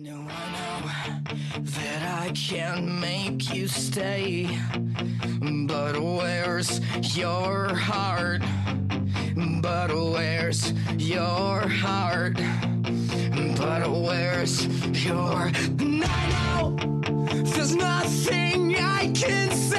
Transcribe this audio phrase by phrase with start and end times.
[0.00, 4.48] No, I know that I can't make you stay,
[5.66, 6.80] but where's
[7.16, 8.40] your heart?
[9.60, 12.36] But where's your heart?
[13.56, 14.66] But where's
[15.04, 15.50] your.
[15.80, 16.28] And I
[16.60, 16.76] know
[17.42, 19.77] there's nothing I can say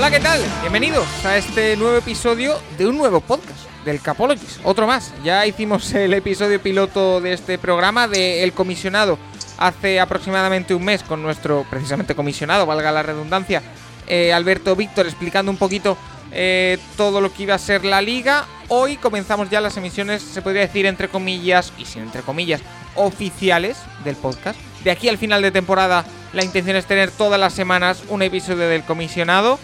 [0.00, 0.40] Hola, ¿qué tal?
[0.62, 4.58] Bienvenidos a este nuevo episodio de un nuevo podcast del Capologis.
[4.64, 5.12] Otro más.
[5.22, 9.18] Ya hicimos el episodio piloto de este programa de El Comisionado
[9.58, 13.62] hace aproximadamente un mes con nuestro precisamente comisionado, valga la redundancia,
[14.06, 15.98] eh, Alberto Víctor, explicando un poquito
[16.32, 18.46] eh, todo lo que iba a ser la liga.
[18.68, 22.62] Hoy comenzamos ya las emisiones, se podría decir entre comillas, y sin entre comillas,
[22.94, 24.58] oficiales del podcast.
[24.82, 28.66] De aquí al final de temporada, la intención es tener todas las semanas un episodio
[28.66, 29.58] del comisionado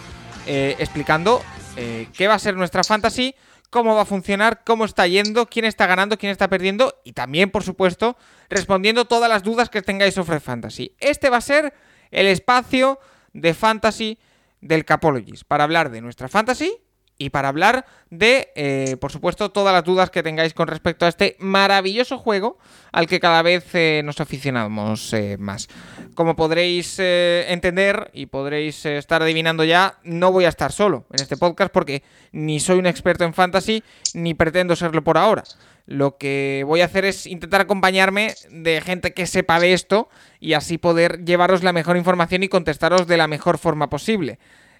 [0.47, 1.43] eh, explicando
[1.77, 3.35] eh, qué va a ser nuestra fantasy,
[3.71, 7.51] cómo va a funcionar, cómo está yendo, quién está ganando, quién está perdiendo y también,
[7.51, 8.17] por supuesto,
[8.49, 10.95] respondiendo todas las dudas que tengáis sobre fantasy.
[10.99, 11.75] Este va a ser
[12.11, 12.99] el espacio
[13.33, 14.19] de fantasy
[14.61, 16.73] del Capologis para hablar de nuestra fantasy
[17.19, 21.09] y para hablar de, eh, por supuesto, todas las dudas que tengáis con respecto a
[21.09, 22.59] este maravilloso juego
[22.93, 25.69] al que cada vez eh, nos aficionamos eh, más.
[26.15, 31.37] Como podréis entender y podréis estar adivinando ya, no voy a estar solo en este
[31.37, 33.83] podcast porque ni soy un experto en fantasy
[34.15, 35.45] ni pretendo serlo por ahora.
[35.87, 40.09] Lo que voy a hacer es intentar acompañarme de gente que sepa de esto
[40.41, 44.39] y así poder llevaros la mejor información y contestaros de la mejor forma posible.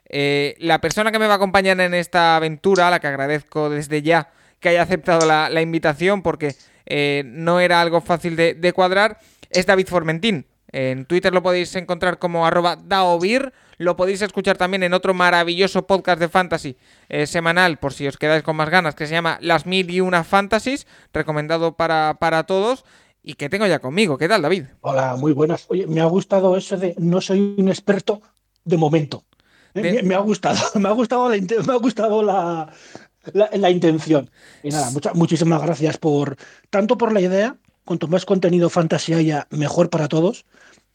[0.09, 3.71] Eh, la persona que me va a acompañar en esta aventura, a la que agradezco
[3.71, 6.55] desde ya que haya aceptado la, invitación porque
[6.87, 9.19] eh, no era algo fácil de, de cuadrar,
[9.51, 10.47] es David Formentín.
[10.73, 13.53] En Twitter lo podéis encontrar como arroba daovir.
[13.79, 16.77] Lo podéis escuchar también en otro maravilloso podcast de fantasy
[17.09, 20.01] eh, semanal, por si os quedáis con más ganas, que se llama Las Mil y
[20.01, 22.85] Una Fantasies, recomendado para, para todos.
[23.23, 24.19] Y que tengo ya conmigo.
[24.19, 24.65] ¿Qué tal, David?
[24.83, 25.67] Hola, muy buenas.
[25.69, 28.23] Oye, me ha gustado eso de no soy un experto
[28.65, 29.25] de momento.
[29.77, 32.73] Eh, De- Me, ha gustado, me ha gustado la, me ha gustado la,
[33.33, 34.31] la, la intención.
[34.63, 36.37] Y nada, mucha- muchísimas gracias por
[36.71, 40.45] tanto por la idea, cuanto más contenido fantasy haya, mejor para todos,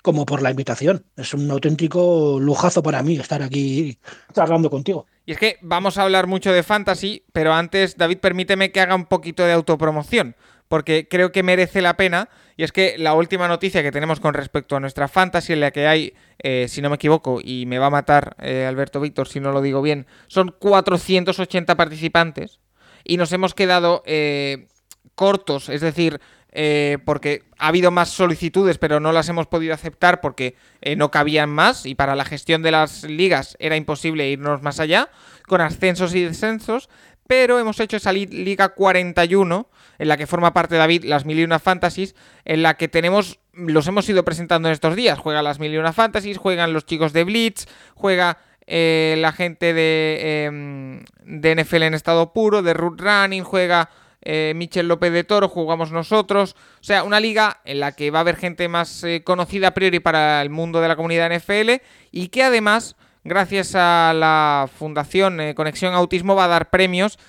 [0.02, 1.06] como por la invitación.
[1.16, 4.00] Es un auténtico lujazo para mí estar aquí
[4.34, 5.06] charlando contigo.
[5.26, 8.96] Y es que vamos a hablar mucho de fantasy, pero antes, David, permíteme que haga
[8.96, 10.36] un poquito de autopromoción,
[10.72, 12.30] porque creo que merece la pena.
[12.56, 15.72] Y es que la última noticia que tenemos con respecto a nuestra fantasy, en la
[15.72, 19.28] que hay, eh, si no me equivoco, y me va a matar eh, Alberto Víctor
[19.28, 22.62] si no lo digo bien, son 480 participantes.
[23.04, 24.68] Y nos hemos quedado eh,
[25.14, 26.22] cortos, es decir,
[26.54, 30.56] eh, porque ha habido más solicitudes, pero no las hemos podido aceptar porque
[30.96, 35.10] no cabían más y para la gestión de las ligas era imposible irnos más allá,
[35.48, 36.90] con ascensos y descensos,
[37.32, 39.70] pero hemos hecho esa li- Liga 41,
[40.00, 43.40] en la que forma parte David, las Mil y Una Fantasies, en la que tenemos,
[43.54, 46.86] los hemos ido presentando en estos días, juegan las Mil y Una Fantasies, juegan los
[46.86, 48.38] chicos de Blitz, juega
[48.68, 53.90] eh, la gente de, em, de NFL en estado puro, de Root Running, juega
[54.24, 56.58] eh, Michel López de Toro, jugamos nosotros.
[56.82, 59.74] O sea, una liga en la que va a haber gente más eh, conocida a
[59.74, 61.82] priori para el mundo de la comunidad NFL
[62.12, 67.20] y que además, gracias a la Fundación eh, Conexión Autismo, va a dar premios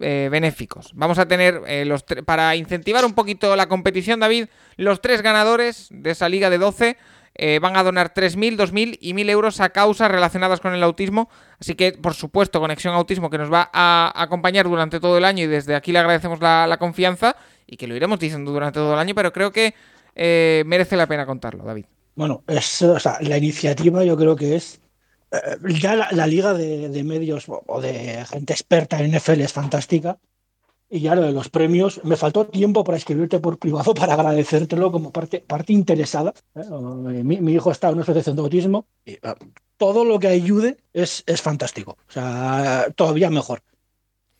[0.00, 0.90] eh, benéficos.
[0.94, 5.88] Vamos a tener, eh, los para incentivar un poquito la competición, David, los tres ganadores
[5.90, 6.96] de esa liga de 12
[7.40, 11.28] eh, van a donar 3.000, 2.000 y 1.000 euros a causas relacionadas con el autismo.
[11.60, 15.44] Así que, por supuesto, Conexión Autismo que nos va a acompañar durante todo el año
[15.44, 18.98] y desde aquí le agradecemos la, confianza y que lo iremos diciendo durante todo el
[18.98, 19.72] año, pero creo que
[20.16, 21.84] eh, merece la pena contarlo, David.
[22.16, 22.84] Bueno, es,
[23.20, 24.80] la iniciativa yo creo que es
[25.80, 30.18] ya la, liga de, medios o de gente experta en NFL es fantástica.
[30.90, 34.90] Y ya lo de los premios, me faltó tiempo para escribirte por privado para agradecértelo
[34.90, 36.32] como parte, parte interesada.
[36.54, 36.64] ¿eh?
[37.22, 39.20] Mi, mi hijo está en una asociación de autismo eh,
[39.78, 41.96] todo lo que ayude es, es fantástico.
[42.08, 43.62] O sea, todavía mejor.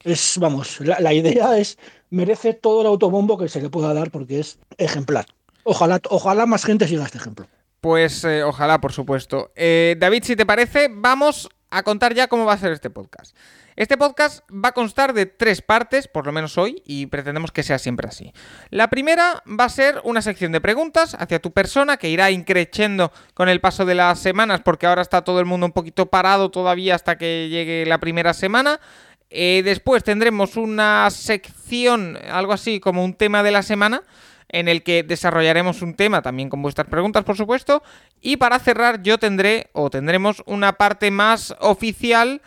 [0.05, 1.79] Es, vamos, la, la idea es,
[2.11, 5.27] merece todo el autobombo que se le pueda dar porque es ejemplar.
[5.65, 7.47] Ojalá, ojalá más gente siga este ejemplo.
[7.81, 9.53] Pues eh, ojalá, por supuesto.
[9.55, 13.37] Eh, David, si te parece, vamos a contar ya cómo va a ser este podcast.
[13.77, 17.63] Este podcast va a constar de tres partes, por lo menos hoy, y pretendemos que
[17.63, 18.33] sea siempre así.
[18.71, 23.13] La primera va a ser una sección de preguntas hacia tu persona que irá increciendo
[23.35, 26.51] con el paso de las semanas, porque ahora está todo el mundo un poquito parado
[26.51, 28.81] todavía hasta que llegue la primera semana.
[29.31, 34.03] Eh, después tendremos una sección, algo así como un tema de la semana,
[34.49, 37.83] en el que desarrollaremos un tema también con vuestras preguntas, por supuesto.
[38.21, 42.41] Y para cerrar, yo tendré o tendremos una parte más oficial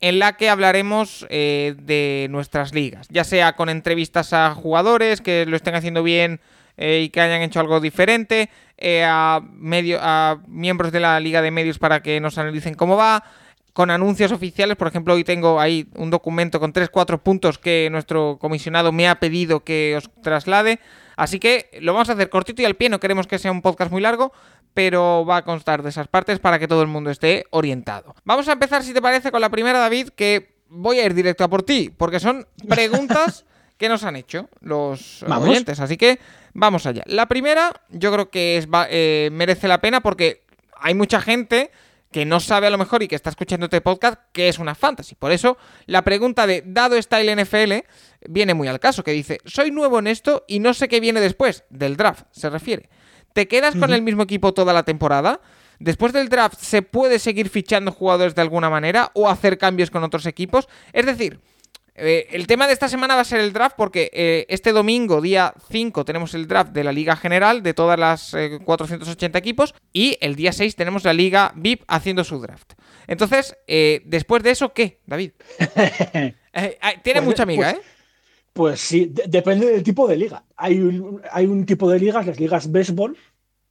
[0.00, 5.46] en la que hablaremos eh, de nuestras ligas, ya sea con entrevistas a jugadores que
[5.46, 6.40] lo estén haciendo bien
[6.76, 11.40] eh, y que hayan hecho algo diferente, eh, a, medio, a miembros de la liga
[11.40, 13.22] de medios para que nos analicen cómo va,
[13.72, 14.76] con anuncios oficiales.
[14.76, 19.20] Por ejemplo, hoy tengo ahí un documento con 3-4 puntos que nuestro comisionado me ha
[19.20, 20.80] pedido que os traslade.
[21.22, 23.62] Así que lo vamos a hacer cortito y al pie, no queremos que sea un
[23.62, 24.32] podcast muy largo,
[24.74, 28.14] pero va a constar de esas partes para que todo el mundo esté orientado.
[28.24, 31.44] Vamos a empezar, si te parece, con la primera, David, que voy a ir directo
[31.44, 33.44] a por ti, porque son preguntas
[33.78, 35.48] que nos han hecho los Vamos.
[35.48, 35.78] oyentes.
[35.80, 36.18] Así que
[36.54, 37.02] vamos allá.
[37.06, 40.42] La primera, yo creo que es, va- eh, merece la pena porque
[40.80, 41.70] hay mucha gente
[42.12, 44.74] que no sabe a lo mejor y que está escuchando este podcast que es una
[44.74, 45.14] fantasy.
[45.16, 45.56] Por eso,
[45.86, 47.84] la pregunta de dado está el NFL
[48.28, 51.20] viene muy al caso, que dice, soy nuevo en esto y no sé qué viene
[51.20, 52.88] después, del draft, se refiere.
[53.32, 55.40] ¿Te quedas con el mismo equipo toda la temporada?
[55.78, 60.04] Después del draft, ¿se puede seguir fichando jugadores de alguna manera o hacer cambios con
[60.04, 60.68] otros equipos?
[60.92, 61.40] Es decir,
[61.94, 65.20] eh, el tema de esta semana va a ser el draft porque eh, este domingo,
[65.20, 69.74] día 5, tenemos el draft de la Liga General de todas las eh, 480 equipos
[69.92, 72.72] y el día 6 tenemos la Liga VIP haciendo su draft.
[73.06, 75.32] Entonces, eh, después de eso, ¿qué, David?
[77.02, 77.88] Tiene Pues, mucha amiga, pues, ¿eh?
[78.52, 80.44] Pues sí, de- depende del tipo de liga.
[80.56, 83.16] Hay un, hay un tipo de ligas, las ligas béisbol,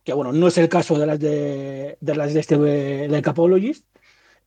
[0.04, 3.86] que bueno, no es el caso de las de, de las de este del Capologist,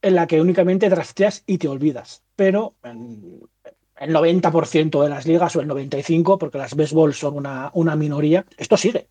[0.02, 2.24] en la que únicamente drafteas y te olvidas.
[2.34, 3.40] Pero en
[3.99, 8.44] el 90% de las ligas o el 95%, porque las béisbol son una, una minoría,
[8.56, 9.08] esto sigue.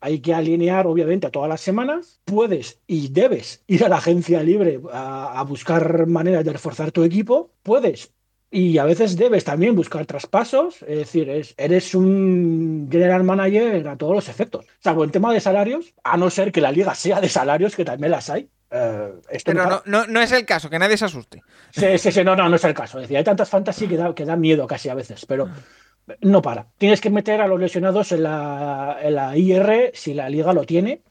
[0.00, 2.20] Hay que alinear, obviamente, todas las semanas.
[2.24, 7.04] Puedes y debes ir a la agencia libre a, a buscar maneras de reforzar tu
[7.04, 7.50] equipo.
[7.62, 8.12] Puedes
[8.50, 13.96] y a veces debes también buscar traspasos, es decir, es- eres un general manager a
[13.96, 14.66] todos los efectos.
[14.78, 17.84] Salvo en tema de salarios, a no ser que la liga sea de salarios, que
[17.84, 18.48] también las hay.
[18.76, 21.42] Eh, esto Pero no no, no, es el caso, que nadie se asuste.
[21.70, 22.98] Sí, sí, sí, no, no, no es el caso.
[22.98, 25.48] Es decir, hay tantas fantasy que da, que da miedo casi a veces, pero
[26.20, 26.66] no para.
[26.76, 30.64] Tienes que meter a los lesionados en la, en la IR si la liga lo
[30.64, 31.02] tiene.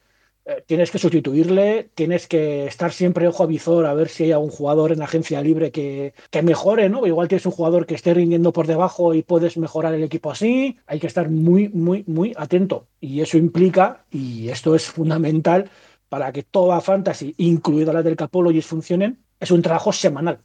[0.44, 4.32] Eh, tienes que sustituirle, tienes que estar siempre ojo a visor a ver si hay
[4.32, 7.06] algún jugador en agencia libre que, que mejore, ¿no?
[7.06, 10.76] Igual tienes un jugador que esté rindiendo por debajo y puedes mejorar el equipo así.
[10.86, 12.88] Hay que estar muy, muy, muy atento.
[13.00, 15.70] Y eso implica, y esto es fundamental
[16.14, 20.38] para que toda fantasy, incluida la del Capologist, funcionen, es un trabajo semanal.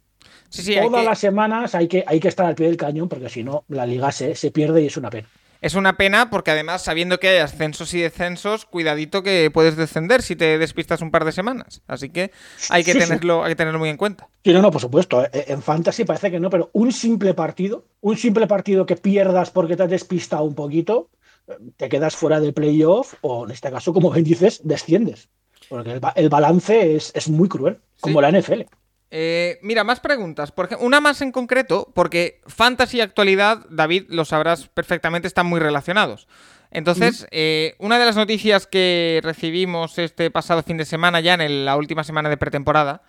[0.48, 3.08] Sí, sí, Todas que- las semanas hay que, hay que estar al pie del cañón
[3.08, 5.28] porque si no, la liga se, se pierde y es una pena.
[5.60, 10.22] Es una pena porque además, sabiendo que hay ascensos y descensos, cuidadito que puedes descender
[10.22, 11.82] si te despistas un par de semanas.
[11.86, 12.32] Así que
[12.68, 13.06] hay que Sí, sí.
[13.06, 14.28] tenerlo, hay que tenerlo muy en cuenta.
[14.42, 15.22] Sí, no, no, por supuesto.
[15.22, 19.50] eh, En fantasy parece que no, pero un simple partido, un simple partido que pierdas
[19.52, 21.10] porque te has despistado un poquito,
[21.46, 25.28] eh, te quedas fuera del playoff o en este caso, como bien dices, desciendes.
[25.70, 28.62] Porque el, ba- el balance es, es muy cruel, como la NFL.
[29.12, 30.52] Eh, mira, más preguntas.
[30.52, 35.46] Por ejemplo, una más en concreto, porque fantasy y actualidad, David, lo sabrás perfectamente, están
[35.46, 36.28] muy relacionados.
[36.70, 41.40] Entonces, eh, una de las noticias que recibimos este pasado fin de semana, ya en
[41.40, 43.02] el- la última semana de pretemporada,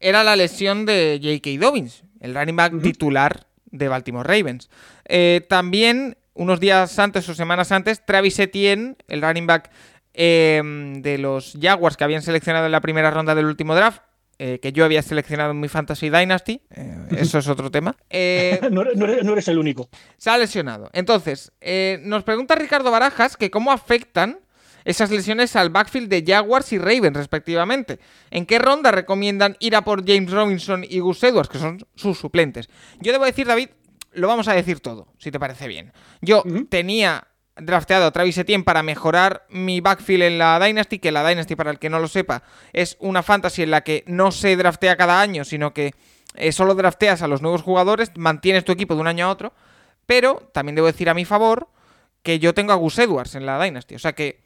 [0.00, 1.64] era la lesión de J.K.
[1.64, 4.70] Dobbins, el running back titular de Baltimore Ravens.
[5.06, 9.70] Eh, también, unos días antes o semanas antes, Travis Etienne, el running back
[10.14, 10.60] eh,
[10.98, 14.02] de los Jaguars que habían seleccionado en la primera ronda del último draft,
[14.38, 18.58] eh, que yo había seleccionado en mi Fantasy Dynasty, eh, eso es otro tema, eh,
[18.70, 19.88] No, eres- no eres, no eres el único.
[20.16, 20.90] se ha lesionado.
[20.92, 24.40] Entonces, eh, nos pregunta Ricardo Barajas que cómo afectan
[24.84, 28.00] esas lesiones al backfield de Jaguars y Ravens, respectivamente.
[28.32, 32.18] ¿En qué ronda recomiendan ir a por James Robinson y Gus Edwards, que son sus
[32.18, 32.68] suplentes?
[33.00, 33.68] Yo debo decir, David,
[34.12, 35.92] lo vamos a decir todo, si te parece bien.
[36.20, 41.26] Yo tenía drafteado a Travis Etienne para mejorar mi backfield en la Dynasty, que la
[41.26, 42.42] Dynasty, para el que no lo sepa,
[42.72, 45.94] es una fantasy en la que no se draftea cada año, sino que
[46.34, 49.52] eh, solo drafteas a los nuevos jugadores, mantienes tu equipo de un año a otro,
[50.06, 51.68] pero también debo decir a mi favor
[52.22, 54.40] que yo tengo a Gus Edwards en la Dynasty, o sea que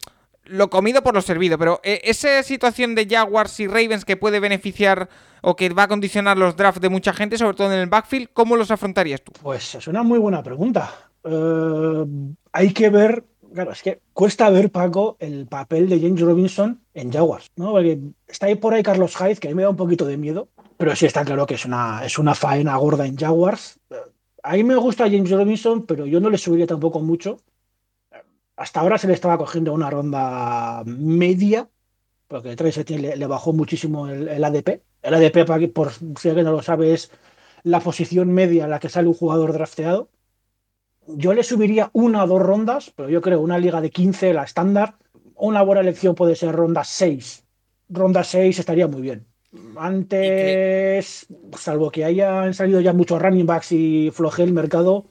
[0.44, 4.40] lo comido por lo servido, pero eh, esa situación de Jaguars y Ravens que puede
[4.40, 5.08] beneficiar
[5.42, 8.30] o que va a condicionar los drafts de mucha gente, sobre todo en el backfield,
[8.32, 9.32] ¿cómo los afrontarías tú?
[9.42, 11.05] Pues es una muy buena pregunta.
[11.28, 12.04] Eh,
[12.52, 17.12] hay que ver, claro, es que cuesta ver, Paco, el papel de James Robinson en
[17.12, 17.72] Jaguars, ¿no?
[17.72, 20.16] Porque está ahí por ahí Carlos Hyde, que a mí me da un poquito de
[20.16, 23.80] miedo, pero sí está claro que es una, es una faena gorda en Jaguars.
[23.90, 23.96] Eh,
[24.42, 27.38] A mí me gusta James Robinson, pero yo no le subiría tampoco mucho.
[28.56, 31.68] Hasta ahora se le estaba cogiendo una ronda media,
[32.28, 34.82] porque Travis le, le bajó muchísimo el, el ADP.
[35.02, 37.10] El ADP, por si alguien no lo sabe, es
[37.64, 40.10] la posición media en la que sale un jugador drafteado.
[41.08, 44.44] Yo le subiría una o dos rondas, pero yo creo una liga de 15, la
[44.44, 44.96] estándar.
[45.34, 47.44] Una buena elección puede ser ronda 6.
[47.88, 49.26] Ronda 6 estaría muy bien.
[49.76, 51.26] Antes,
[51.58, 55.06] salvo que hayan salido ya muchos running backs y floje el mercado,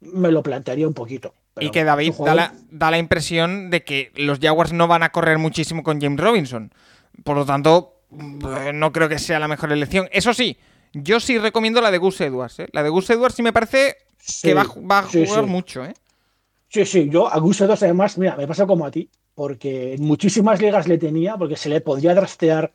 [0.00, 1.34] me lo plantearía un poquito.
[1.60, 5.10] y que David da la, da la, impresión de que los Jaguars no van a
[5.10, 6.72] correr muchísimo con James Robinson.
[7.24, 10.08] Por lo tanto, eh, no creo que sea la mejor elección.
[10.12, 10.58] Eso sí,
[10.92, 12.60] yo sí recomiendo la de Gus Edwards.
[12.60, 12.68] ¿eh?
[12.72, 13.96] La de Gus Edwards sí me parece
[14.42, 15.84] que va, a jugar mucho.
[15.84, 15.94] ¿eh?
[16.68, 20.04] Sí, sí, yo a Gus Edwards además, mira, me pasa como a ti, porque en
[20.04, 22.72] muchísimas ligas le tenía, porque se le podía draftear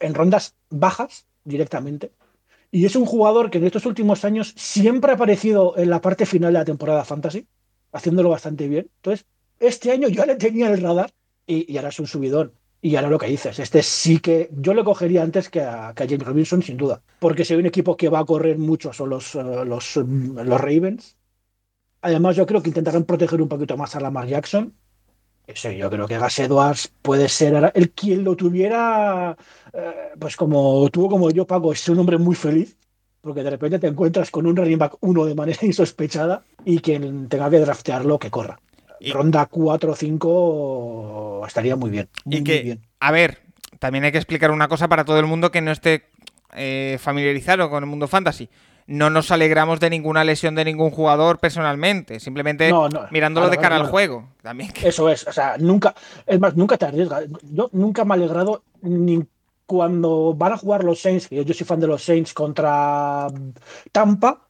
[0.00, 2.12] en rondas bajas directamente.
[2.70, 6.26] Y es un jugador que en estos últimos años siempre ha aparecido en la parte
[6.26, 7.46] final de la temporada Fantasy,
[7.92, 8.90] haciéndolo bastante bien.
[8.96, 9.26] Entonces,
[9.58, 11.12] este año yo le tenía el radar
[11.46, 12.52] y, ahora es un subidón.
[12.86, 16.22] Y ahora lo que dices, este sí que yo le cogería antes que a, James
[16.22, 17.02] Robinson, sin duda.
[17.18, 20.60] Porque si hay un equipo que va a correr mucho son los, eh, los, los
[20.60, 21.16] Ravens.
[22.02, 24.72] Además, yo creo que intentarán proteger un poquito más a Lamar Jackson.
[25.52, 29.36] Sí, yo creo que Gas Edwards puede ser el quien lo tuviera,
[29.72, 32.76] eh, pues como tuvo como yo, Paco, es un hombre muy feliz,
[33.20, 37.28] porque de repente te encuentras con un running back uno de manera insospechada y quien
[37.28, 38.60] tenga que draftearlo, que corra.
[39.12, 42.08] Ronda 4 o 5 estaría muy bien.
[42.24, 43.40] y que, a ver,
[43.78, 46.04] también hay que explicar una cosa para todo el mundo que no esté
[46.54, 48.48] eh, familiarizado con el mundo fantasy
[48.86, 52.72] no nos alegramos de ninguna lesión de ningún jugador personalmente, simplemente
[53.10, 54.28] mirándolo de cara al juego.
[54.42, 54.72] También.
[54.82, 57.24] Eso es, o sea, nunca, es más, nunca te arriesgas.
[57.50, 59.24] Yo nunca me he alegrado ni
[59.66, 63.26] cuando van a jugar los Saints, que yo soy fan de los Saints contra
[63.90, 64.45] Tampa,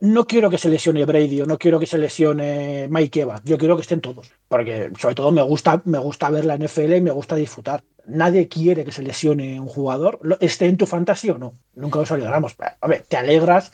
[0.00, 3.58] no quiero que se lesione Brady o no quiero que se lesione Mike Evans, yo
[3.58, 7.00] quiero que estén todos, porque sobre todo me gusta, me gusta ver la NFL y
[7.00, 7.82] me gusta disfrutar.
[8.06, 11.54] Nadie quiere que se lesione un jugador, esté en tu fantasía o no.
[11.74, 12.56] Nunca nos alegramos.
[12.80, 13.72] A ver, te alegras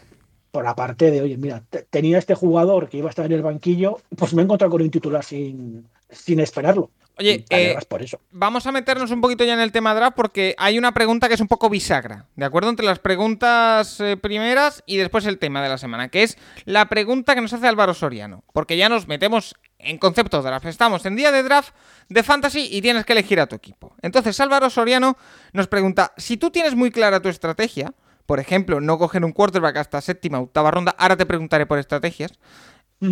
[0.50, 3.42] por la parte de, oye, mira, tenía este jugador que iba a estar en el
[3.42, 6.90] banquillo, pues me he encontrado con un titular sin, sin esperarlo.
[7.16, 8.20] Oye, eh, por eso.
[8.32, 11.34] vamos a meternos un poquito ya en el tema draft porque hay una pregunta que
[11.34, 12.70] es un poco bisagra, ¿de acuerdo?
[12.70, 16.88] Entre las preguntas eh, primeras y después el tema de la semana, que es la
[16.88, 20.66] pregunta que nos hace Álvaro Soriano, porque ya nos metemos en concepto draft.
[20.66, 21.74] Estamos en día de draft
[22.08, 23.94] de fantasy y tienes que elegir a tu equipo.
[24.02, 25.16] Entonces Álvaro Soriano
[25.52, 27.94] nos pregunta, si tú tienes muy clara tu estrategia,
[28.26, 32.32] por ejemplo, no coger un quarterback hasta séptima, octava ronda, ahora te preguntaré por estrategias,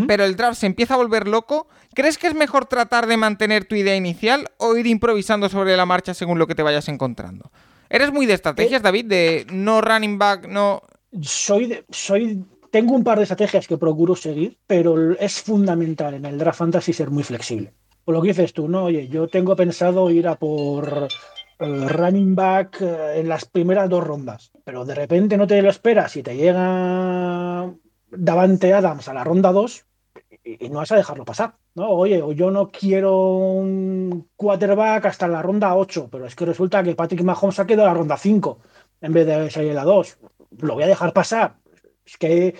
[0.07, 3.65] pero el draft se empieza a volver loco, ¿crees que es mejor tratar de mantener
[3.65, 7.51] tu idea inicial o ir improvisando sobre la marcha según lo que te vayas encontrando?
[7.91, 9.05] ¿Eres muy de estrategias, eh, David?
[9.05, 10.83] De no running back, no...
[11.21, 16.39] Soy, soy tengo un par de estrategias que procuro seguir, pero es fundamental en el
[16.39, 17.75] draft fantasy ser muy flexible.
[18.03, 18.85] Por lo que dices tú, ¿no?
[18.85, 21.07] Oye, yo tengo pensado ir a por
[21.59, 25.69] eh, running back eh, en las primeras dos rondas, pero de repente no te lo
[25.69, 27.71] esperas y te llega
[28.17, 29.87] Davante Adams a la ronda 2
[30.45, 31.55] y, no vas a dejarlo pasar.
[31.75, 31.89] ¿no?
[31.91, 36.95] Oye, yo no quiero un quarterback hasta la ronda 8, pero es que resulta que
[36.95, 38.59] Patrick Mahomes ha quedado a la ronda 5
[39.01, 40.19] en vez de salir a la 2.
[40.59, 41.57] Lo voy a dejar pasar.
[42.05, 42.55] Es que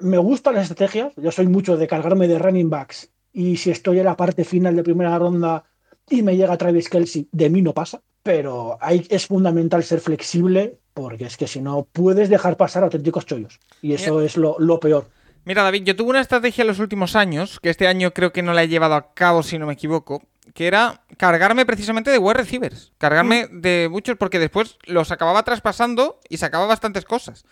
[0.00, 1.12] me gustan las estrategias.
[1.16, 3.10] Yo soy mucho de cargarme de running backs.
[3.32, 5.64] Y si estoy en la parte final de primera ronda
[6.08, 8.02] y me llega Travis Kelsey, de mí no pasa.
[8.22, 8.78] Pero
[9.08, 13.60] es fundamental ser flexible porque es que si no puedes dejar pasar auténticos chollos.
[13.82, 15.08] Y eso es lo, peor.
[15.44, 18.42] Mira, David, yo tuve una estrategia en los últimos años, que este año creo que
[18.42, 20.22] no la he llevado a cabo, si no me equivoco,
[20.54, 22.92] que era cargarme precisamente de web receivers.
[22.98, 23.60] Cargarme mm.
[23.60, 27.44] de muchos, porque después los acababa traspasando y sacaba bastantes cosas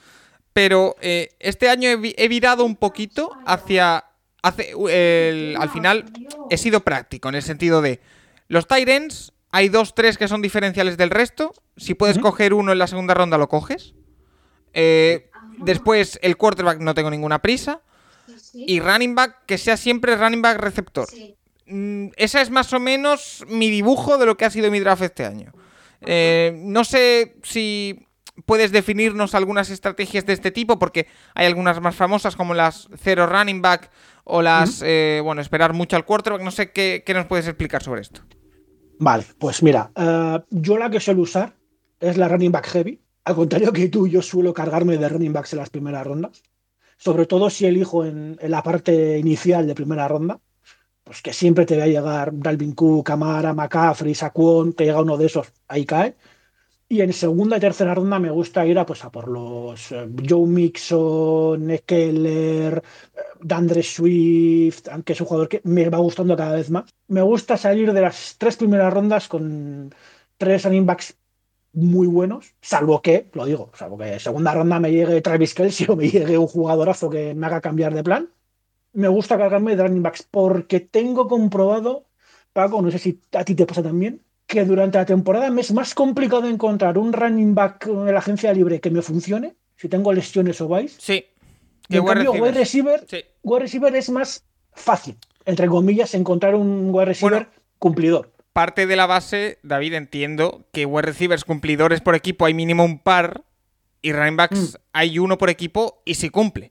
[0.56, 4.06] pero eh, este año he, virado un poquito hacia...
[4.42, 6.06] al final
[6.48, 8.00] he sido práctico en el sentido de
[8.48, 11.54] los Tyrants, hay dos, tres que son diferenciales del resto.
[11.78, 13.94] Si puedes coger uno en la segunda ronda, lo coges.
[14.74, 17.80] Eh, después, el quarterback no tengo ninguna prisa.
[18.52, 21.08] Y running back, que sea siempre running back receptor.
[21.64, 25.00] Mm, esa es más o menos mi dibujo de lo que ha sido mi draft
[25.00, 25.54] este año.
[26.02, 28.06] Eh, no sé si
[28.44, 33.26] puedes definirnos algunas estrategias de este tipo, porque hay algunas más famosas como las cero
[33.26, 33.90] running back
[34.24, 36.42] o las, eh, bueno, esperar mucho al quarterback.
[36.42, 38.20] No sé qué, nos puedes explicar sobre esto.
[38.98, 41.54] Vale, pues mira, eh, yo la que suelo usar
[42.00, 43.00] es la running back heavy.
[43.24, 46.42] Al contrario que tú, yo suelo cargarme de running backs en las primeras rondas.
[46.96, 50.40] Sobre todo si elijo en, la parte inicial de primera ronda,
[51.04, 55.16] pues que siempre te va a llegar Dalvin Cook, Camara, McCaffrey, Saquon, te llega uno
[55.16, 56.16] de esos, ahí cae.
[56.88, 60.08] Y en segunda y tercera ronda me gusta ir a, pues, a por los eh,
[60.28, 62.82] Joe Mixon, Keller,
[63.14, 66.84] eh, Dandre Swift, aunque es un jugador que me va gustando cada vez más.
[67.08, 69.92] Me gusta salir de las tres primeras rondas con
[70.36, 71.16] tres running backs
[71.72, 75.86] muy buenos, salvo que, lo digo, salvo que en segunda ronda me llegue Travis Kelsey
[75.90, 78.30] o me llegue un jugadorazo que me haga cambiar de plan.
[78.92, 82.06] Me gusta cargarme de running backs porque tengo comprobado,
[82.52, 85.72] Paco, no sé si a ti te pasa también, que durante la temporada me es
[85.72, 90.12] más complicado encontrar un running back en la agencia libre que me funcione, si tengo
[90.12, 90.96] lesiones o vais.
[90.98, 91.24] Sí.
[91.88, 93.18] Y en cambio, wide receiver, Sí.
[93.42, 97.48] wide receiver es más fácil, entre comillas, encontrar un wide receiver Bueno.
[97.78, 98.32] cumplidor.
[98.52, 102.98] Parte de la base, David, entiendo que wide receivers cumplidores por equipo hay mínimo un
[102.98, 103.42] par
[104.02, 104.76] y running backs Mm.
[104.92, 106.70] hay uno por equipo y si cumple.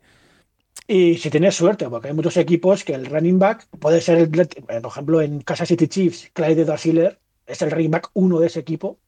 [0.87, 4.29] Y si tienes suerte, porque hay muchos equipos que el running back puede ser, el,
[4.29, 8.59] por ejemplo, en Kansas City Chiefs, Clyde Edwards-Helaire es el running back uno de ese
[8.59, 8.99] equipo,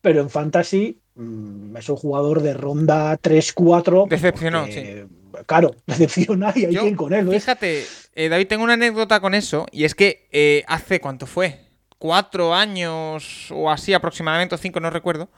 [0.00, 4.08] pero en Fantasy mm, es un jugador de ronda 3-4.
[4.08, 5.06] Decepcionó, porque,
[5.46, 7.26] Claro, decepciona y hay Yo, quien con él.
[7.26, 7.42] ¿ves?
[7.44, 11.60] Fíjate, eh, David, tengo una anécdota con eso y es que eh, hace, ¿cuánto fue?
[11.98, 15.28] Cuatro años o así aproximadamente, o cinco, no recuerdo.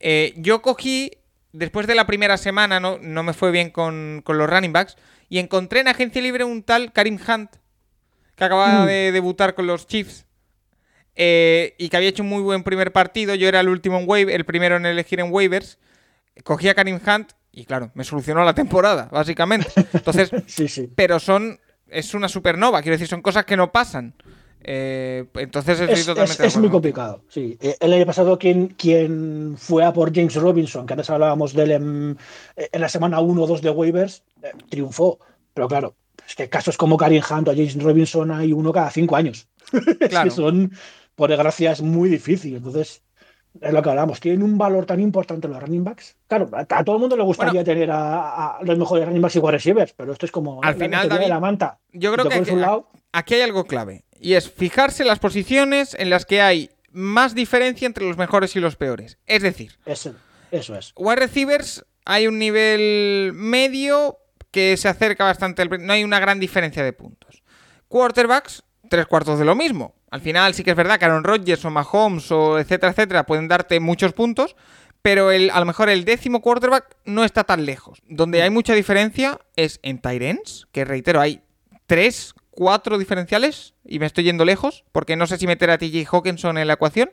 [0.00, 1.10] eh, yo cogí,
[1.52, 4.96] después de la primera semana, no, no me fue bien con, con los running backs,
[5.30, 7.50] y encontré en agencia libre un tal Karim Hunt,
[8.36, 8.86] que acababa Mm.
[8.86, 10.26] de debutar con los Chiefs.
[11.16, 13.34] Eh, y que había hecho un muy buen primer partido.
[13.34, 15.78] Yo era el último en waiver, el primero en elegir en waivers.
[16.42, 19.68] Cogí a Karim Hunt y claro, me solucionó la temporada, básicamente.
[19.92, 20.90] Entonces, Sí, sí.
[20.94, 21.60] pero son.
[21.88, 24.14] Es una supernova, quiero decir, son cosas que no pasan.
[24.66, 27.22] Eh, entonces estoy Es, totalmente es- es muy complicado.
[27.28, 27.56] Sí.
[27.60, 31.62] Eh, El año pasado, quien, quien fue a por James Robinson, que antes hablábamos de
[31.64, 32.18] él en,
[32.56, 35.18] en la semana 1 o 2 de waivers, eh, triunfó.
[35.52, 35.94] Pero claro,
[36.26, 39.46] es que casos como Karim Hunt o James Robinson hay uno cada cinco años.
[40.00, 40.24] Es Claro.
[40.24, 40.72] que son,
[41.14, 42.56] por desgracia, es muy difícil.
[42.56, 43.02] Entonces,
[43.60, 44.20] es lo que hablamos.
[44.20, 46.16] Tienen un valor tan importante los running backs.
[46.26, 49.36] Claro, a, a todo el mundo le gustaría tener a, a los mejores running backs
[49.36, 51.78] y wide receivers, pero esto es como Al la final, de la manta.
[51.92, 54.04] Yo creo que lado, aquí hay algo clave.
[54.20, 58.56] Y es fijarse en las posiciones en las que hay más diferencia entre los mejores
[58.56, 59.18] y los peores.
[59.26, 60.14] Es decir, eso,
[60.50, 60.92] eso es.
[60.96, 64.18] wide receivers hay un nivel medio
[64.50, 65.68] que se acerca bastante al...
[65.84, 67.42] No hay una gran diferencia de puntos.
[67.88, 69.94] Quarterbacks, tres cuartos de lo mismo.
[70.14, 73.48] Al final sí que es verdad que Aaron Rodgers o Mahomes o etcétera, etcétera pueden
[73.48, 74.54] darte muchos puntos,
[75.02, 78.00] pero el, a lo mejor el décimo quarterback no está tan lejos.
[78.06, 81.42] Donde hay mucha diferencia es en Tyrants, que reitero, hay
[81.88, 86.06] tres, cuatro diferenciales y me estoy yendo lejos, porque no sé si meter a TJ
[86.08, 87.10] Hawkinson en la ecuación,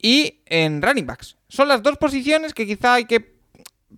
[0.00, 1.36] y en running backs.
[1.48, 3.36] Son las dos posiciones que quizá hay que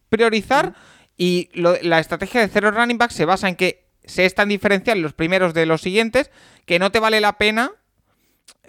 [0.09, 0.75] priorizar
[1.17, 5.01] y la estrategia de cero running back se basa en que se es tan diferencial
[5.01, 6.33] los primeros de los siguientes
[6.67, 7.71] que no te vale la pena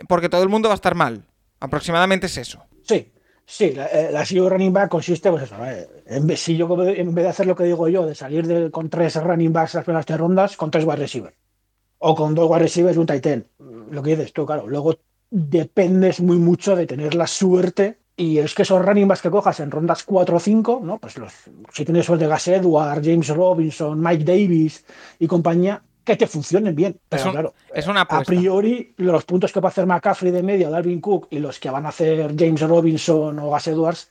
[0.08, 1.26] porque todo el mundo va a estar mal.
[1.60, 2.64] Aproximadamente es eso.
[2.84, 3.12] Sí,
[3.46, 7.14] sí, la, eh, la running back consiste, pues eso, eh, en vez, si yo en
[7.14, 9.84] vez de hacer lo que digo yo, de salir de- con tres running backs las
[9.84, 11.36] primeras tres rondas, con tres wide receivers.
[12.00, 13.46] O con dos wide receivers y un tight end.
[13.92, 14.68] Lo que dices tú, claro.
[14.68, 14.96] Luego
[15.30, 18.00] dependes muy mucho de tener la suerte.
[18.16, 20.98] Y es que esos running backs que cojas en rondas 4 o 5, ¿no?
[20.98, 21.32] Pues los,
[21.74, 24.84] si tienes suerte, Gus Edwards, James Robinson, Mike Davis
[25.20, 27.00] y compañía, que te funcionen bien.
[27.10, 30.32] Pero Es un- claro, es una a priori, los puntos que va a hacer McCaffrey
[30.32, 34.10] de media, Dalvin Cook, y los que van a hacer James Robinson o Gus Edwards,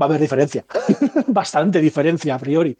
[0.00, 0.64] va a haber diferencia.
[1.26, 2.76] Bastante diferencia a priori.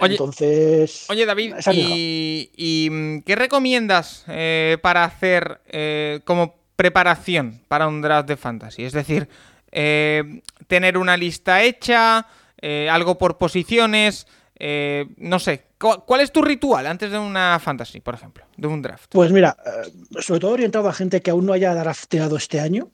[0.00, 1.06] Oye- Entonces.
[1.08, 1.54] Oye, David.
[1.72, 8.36] ¿y, y, mm, qué recomiendas eh, para hacer eh, como preparación para un draft de
[8.36, 8.84] fantasy?
[8.84, 9.28] Es decir,
[9.70, 12.26] eh, tener una lista hecha,
[12.60, 14.26] eh, algo por posiciones,
[14.58, 15.62] eh, no sé.
[15.84, 18.44] ¿Cu- ¿Cuál es tu ritual antes de una fantasy, por ejemplo?
[18.56, 19.10] De un draft.
[19.10, 19.92] Pues mira, eh,
[20.22, 22.90] sobre todo orientado a gente que aún no haya drafteado este año,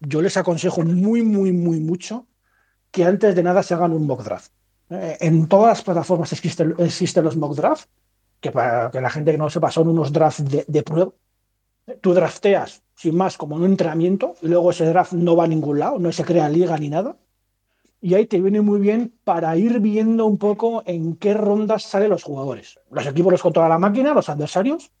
[0.00, 2.26] yo les aconsejo muy, muy, muy mucho
[2.90, 4.52] que antes de nada se hagan un mock draft.
[4.90, 6.74] Eh, En todas las plataformas existen,
[7.24, 7.88] los mock draft,
[8.40, 11.12] que para que la gente que no lo sepa son unos drafts de, de prueba.
[12.02, 15.78] Tú drafteas sin más como un entrenamiento y luego ese draft no va a ningún
[15.78, 17.16] lado, no se crea liga ni nada.
[18.00, 22.10] Y ahí te viene muy bien para ir viendo un poco en qué rondas salen
[22.10, 22.78] los jugadores.
[22.90, 24.92] Los equipos los controla la máquina, los adversarios,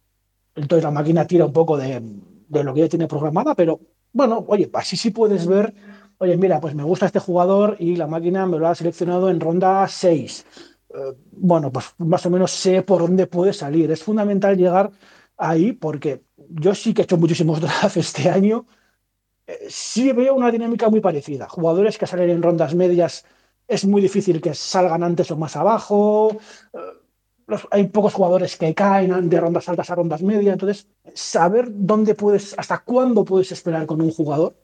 [0.54, 2.02] entonces la máquina tira un poco de,
[2.48, 3.80] de lo que ya tiene programada, pero
[4.12, 5.74] bueno, oye, así sí puedes ver,
[6.18, 9.40] oye, mira, pues me gusta este jugador y la máquina me lo ha seleccionado en
[9.40, 10.46] ronda 6.
[10.94, 13.90] Eh, bueno, pues más o menos sé por dónde puede salir.
[13.90, 14.90] Es fundamental llegar
[15.36, 18.66] ahí porque yo sí que he hecho muchísimos drafts este año.
[19.68, 21.48] Sí veo una dinámica muy parecida.
[21.48, 23.24] Jugadores que salen en rondas medias
[23.66, 26.32] es muy difícil que salgan antes o más abajo.
[26.74, 26.78] Eh,
[27.46, 32.14] los- hay pocos jugadores que caen de rondas altas a rondas medias, entonces saber dónde
[32.14, 34.54] puedes, hasta cuándo puedes esperar con un jugador,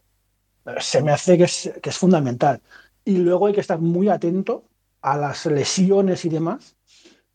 [0.66, 2.60] eh, se me hace que es, que es fundamental.
[3.04, 4.64] Y luego hay que estar muy atento
[5.02, 6.76] a las lesiones y demás,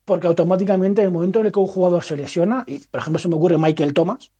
[0.05, 3.19] porque automáticamente en el momento en el que un jugador se lesiona, y por ejemplo
[3.19, 4.31] se me ocurre Michael Thomas,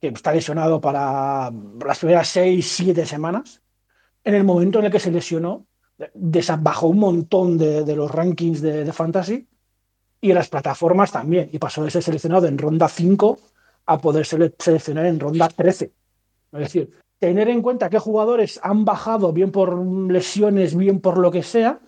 [0.00, 1.50] que está lesionado para
[1.84, 3.60] las primeras seis, siete semanas,
[4.24, 5.66] en el momento en el que se lesionó,
[6.60, 9.46] bajó un montón de, los rankings de, fantasy
[10.20, 11.50] y las plataformas también.
[11.52, 13.38] Y pasó de ser seleccionado en ronda 5
[13.86, 15.92] a poder seleccionar en ronda 13.
[16.52, 19.78] Es decir, tener en cuenta qué jugadores han bajado, bien por
[20.10, 21.80] lesiones, bien por lo que sea,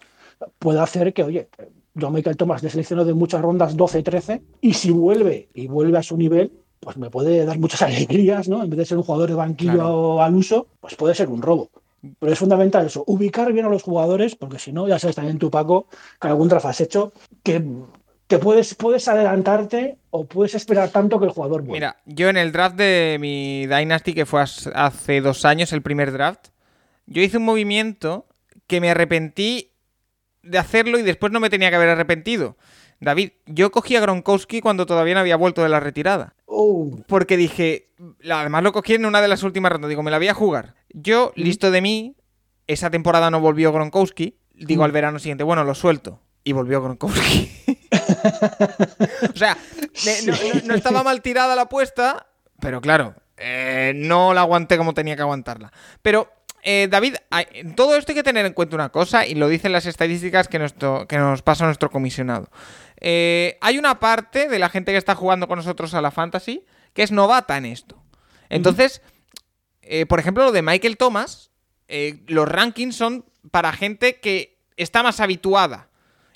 [0.58, 1.48] puede hacer que, oye,
[1.94, 6.02] yo Michael Thomas le selecciono de muchas rondas 12-13 y si vuelve y vuelve a
[6.02, 8.62] su nivel, pues me puede dar muchas alegrías, ¿no?
[8.62, 11.70] En vez de ser un jugador de banquillo al uso, pues puede ser un robo.
[12.18, 15.38] Pero es fundamental eso, ubicar bien a los jugadores, porque si no, ya sabes también
[15.38, 15.86] tú, Paco,
[16.20, 17.12] que algún draft has hecho,
[17.44, 17.64] que,
[18.26, 21.74] que puedes, puedes adelantarte o puedes esperar tanto que el jugador vuelva.
[21.74, 26.10] Mira, yo en el draft de mi Dynasty, que fue hace dos años, el primer
[26.10, 26.48] draft,
[27.06, 28.26] yo hice un movimiento
[28.66, 29.70] que me arrepentí
[30.42, 32.56] de hacerlo y después no me tenía que haber arrepentido.
[33.02, 36.36] David, yo cogí a Gronkowski cuando todavía no había vuelto de la retirada.
[36.46, 36.96] Oh.
[37.08, 37.90] Porque dije,
[38.30, 40.76] además lo cogí en una de las últimas rondas, digo, me la voy a jugar.
[40.90, 42.16] Yo, listo de mí,
[42.68, 46.20] esa temporada no volvió Gronkowski, digo al verano siguiente, bueno, lo suelto.
[46.44, 47.50] Y volvió Gronkowski.
[49.34, 49.58] o sea,
[50.64, 52.28] no, estaba mal tirada la apuesta,
[52.60, 55.72] pero claro, eh, no la aguanté como tenía que aguantarla.
[56.02, 56.30] Pero
[56.64, 59.72] eh, David, en todo esto hay que tener en cuenta una cosa, y lo dicen
[59.72, 60.64] las estadísticas que,
[61.08, 62.48] que nos pasa nuestro comisionado.
[63.00, 66.64] Eh, hay una parte de la gente que está jugando con nosotros a la fantasy
[66.94, 68.00] que es novata en esto.
[68.48, 69.02] Entonces,
[69.80, 71.50] eh, por ejemplo, lo de Michael Thomas,
[72.26, 75.88] los rankings son para gente que está más habituada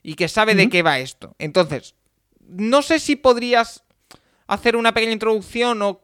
[0.03, 1.37] y que sabe de qué va esto.
[1.39, 1.95] Entonces,
[2.41, 3.85] no sé si podrías
[4.47, 6.01] hacer una pequeña introducción o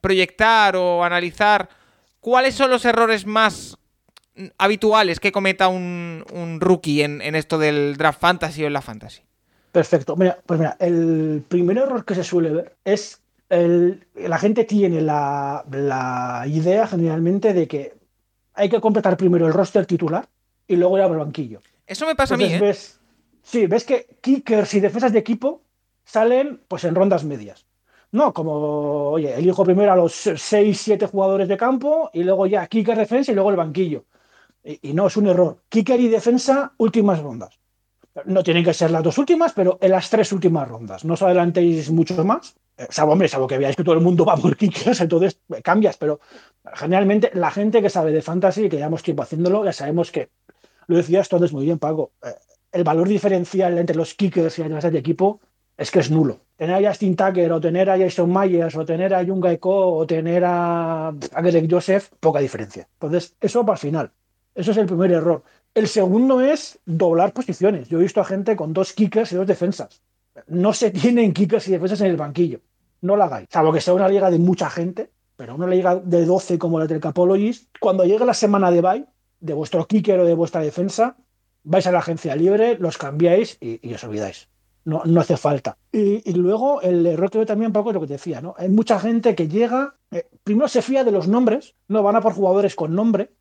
[0.00, 1.68] proyectar o analizar
[2.26, 3.78] ¿cuáles son los errores más
[4.58, 9.22] habituales que cometa un, rookie en, esto del draft fantasy o en la fantasy?
[9.70, 10.16] Perfecto.
[10.16, 15.02] Mira, pues mira, el primer error que se suele ver es el, la gente tiene
[15.02, 17.94] la, idea generalmente de que
[18.54, 20.28] hay que completar primero el roster titular
[20.66, 21.60] y luego ir al banquillo.
[21.86, 22.46] Eso me pasa a mí.
[22.46, 22.76] ¿eh?
[23.44, 25.62] sí, ves que kickers y defensas de equipo
[26.04, 27.65] salen pues en rondas medias.
[28.16, 32.66] No, como, oye, elijo primero a los 6, 7 jugadores de campo y luego ya
[32.66, 34.06] kicker, defensa y luego el banquillo.
[34.64, 35.58] Y, no, es un error.
[35.68, 37.60] Kicker y defensa, últimas rondas.
[38.24, 41.04] No tienen que ser las dos últimas, pero en las tres últimas rondas.
[41.04, 42.56] No os adelantéis mucho más.
[42.78, 45.60] Eh, salvo, hombre, salvo que veáis que todo el mundo va por kickers, entonces eh,
[45.60, 45.98] cambias.
[45.98, 46.18] Pero
[46.72, 50.30] generalmente la gente que sabe de fantasy y que llevamos tiempo haciéndolo, ya sabemos que,
[50.86, 52.28] lo decías tú antes muy bien, Pago, eh,
[52.72, 55.42] el valor diferencial entre los kickers y las de equipo
[55.76, 56.40] es que es nulo.
[56.56, 60.06] Tener a Justin Tucker o tener a Jason Myers o tener a Junga Eko o
[60.06, 61.12] tener a,
[61.42, 62.88] Greg Joseph, poca diferencia.
[62.94, 64.12] Entonces, eso para el final.
[64.54, 65.42] Eso es el primer error.
[65.74, 67.88] El segundo es doblar posiciones.
[67.88, 70.00] Yo he visto a gente con dos kickers y dos defensas.
[70.46, 72.60] No se tienen kickers y defensas en el banquillo.
[73.02, 73.48] No lo hagáis.
[73.50, 76.86] Salvo que sea una liga de mucha gente, pero una liga de 12 como la
[76.86, 79.04] del Capologist, cuando llegue la semana de bye,
[79.40, 81.16] de vuestro kicker o de vuestra defensa,
[81.64, 84.48] vais a la agencia libre, los cambiáis y os olvidáis
[84.86, 85.76] no, no hace falta.
[85.90, 88.54] Y, luego el error que veo también, poco es lo que te decía, ¿no?
[88.56, 92.20] Hay mucha gente que llega, eh, primero se fía de los nombres, no van a
[92.20, 93.32] por jugadores con nombre,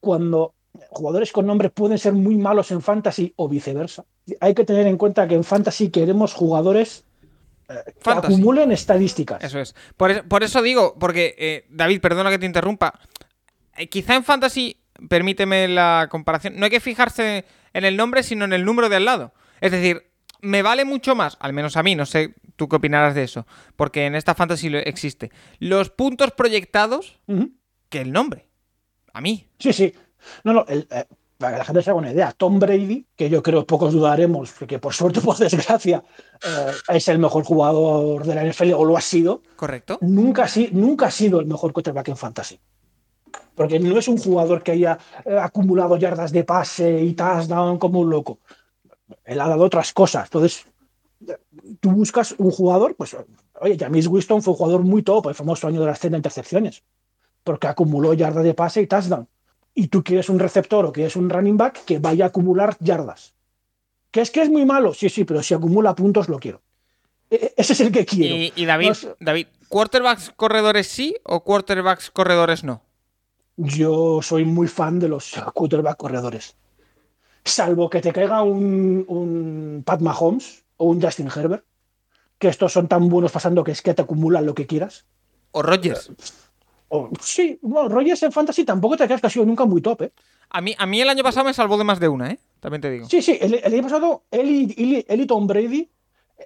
[0.00, 0.54] cuando
[0.90, 4.04] jugadores con nombre pueden ser muy malos en fantasy o viceversa.
[4.40, 7.04] Hay que tener en cuenta que en fantasy queremos jugadores
[7.68, 9.44] eh, que acumulen estadísticas.
[9.44, 9.76] Eso es.
[9.96, 12.98] Por, eso digo, porque, eh, David, perdona que te interrumpa,
[13.88, 18.52] quizá en fantasy, permíteme la comparación, no hay que fijarse en el nombre, sino en
[18.52, 19.32] el número de al lado.
[19.60, 20.11] Es decir,
[20.42, 23.46] me vale mucho más, al menos a mí, no sé tú qué opinarás de eso,
[23.76, 27.18] porque en esta fantasy existe, los puntos proyectados
[27.88, 28.48] que el nombre.
[29.14, 29.48] A mí.
[29.58, 29.92] Sí, sí.
[30.44, 30.86] No, no, eh,
[31.38, 34.52] para que la gente se haga una idea, Tom Brady, que yo creo pocos dudaremos,
[34.52, 36.02] que por suerte o por desgracia
[36.44, 39.42] eh, es el mejor jugador de la NFL o lo ha sido.
[39.56, 39.98] Correcto.
[40.00, 42.60] Nunca, nunca ha sido el mejor quarterback en fantasy.
[43.54, 48.00] Porque no es un jugador que haya eh, acumulado yardas de pase y touchdown como
[48.00, 48.38] un loco
[49.24, 50.24] él ha dado otras cosas.
[50.24, 50.66] Entonces,
[51.80, 53.16] tú buscas un jugador, pues,
[53.60, 56.82] oye, James Winston fue un jugador muy top, el famoso año de las 30 intercepciones,
[57.44, 59.28] porque acumuló yardas de pase y touchdown.
[59.74, 63.34] Y tú quieres un receptor o quieres un running back que vaya a acumular yardas.
[64.10, 64.92] ¿Que es que es muy malo?
[64.92, 66.60] Sí, sí, pero si acumula puntos lo quiero.
[67.30, 68.52] E, e, ese es el que quiero.
[68.54, 72.82] Y, David, David, ¿quarterbacks corredores sí o quarterbacks corredores no?
[73.56, 76.56] Yo soy muy fan de los quarterbacks corredores
[77.44, 81.64] salvo que te caiga un, un Pat Mahomes o un Justin Herbert,
[82.38, 85.06] que estos son tan buenos pasando que es que te acumulan lo que quieras.
[85.52, 86.10] O Rogers.
[86.88, 90.02] O, sí, bueno, Rogers en Fantasy tampoco te creas que ha sido nunca muy top,
[90.02, 90.12] ¿eh?
[90.50, 92.38] A mí, a mí el año pasado me salvó de más de una, ¿eh?
[92.60, 93.08] También te digo.
[93.08, 95.90] Sí, sí, el, año pasado él y, Tom Brady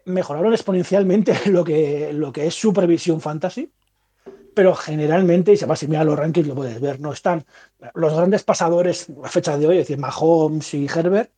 [0.04, 3.72] mejoraron exponencialmente lo que, lo que es su previsión fantasy.
[4.56, 7.44] Pero generalmente, y si mira los rankings lo puedes ver, no están
[7.92, 11.30] los grandes pasadores a fecha de hoy, es decir, Mahomes y Herbert,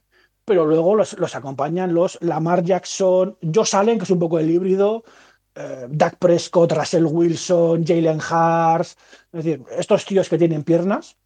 [0.44, 5.02] pero luego los, acompañan los Lamar Jackson, Josh Allen, que es un poco el híbrido,
[5.56, 8.96] eh, Dak Prescott, Russell Wilson, Jalen Hurts,
[9.32, 11.16] es decir, estos tíos que tienen piernas,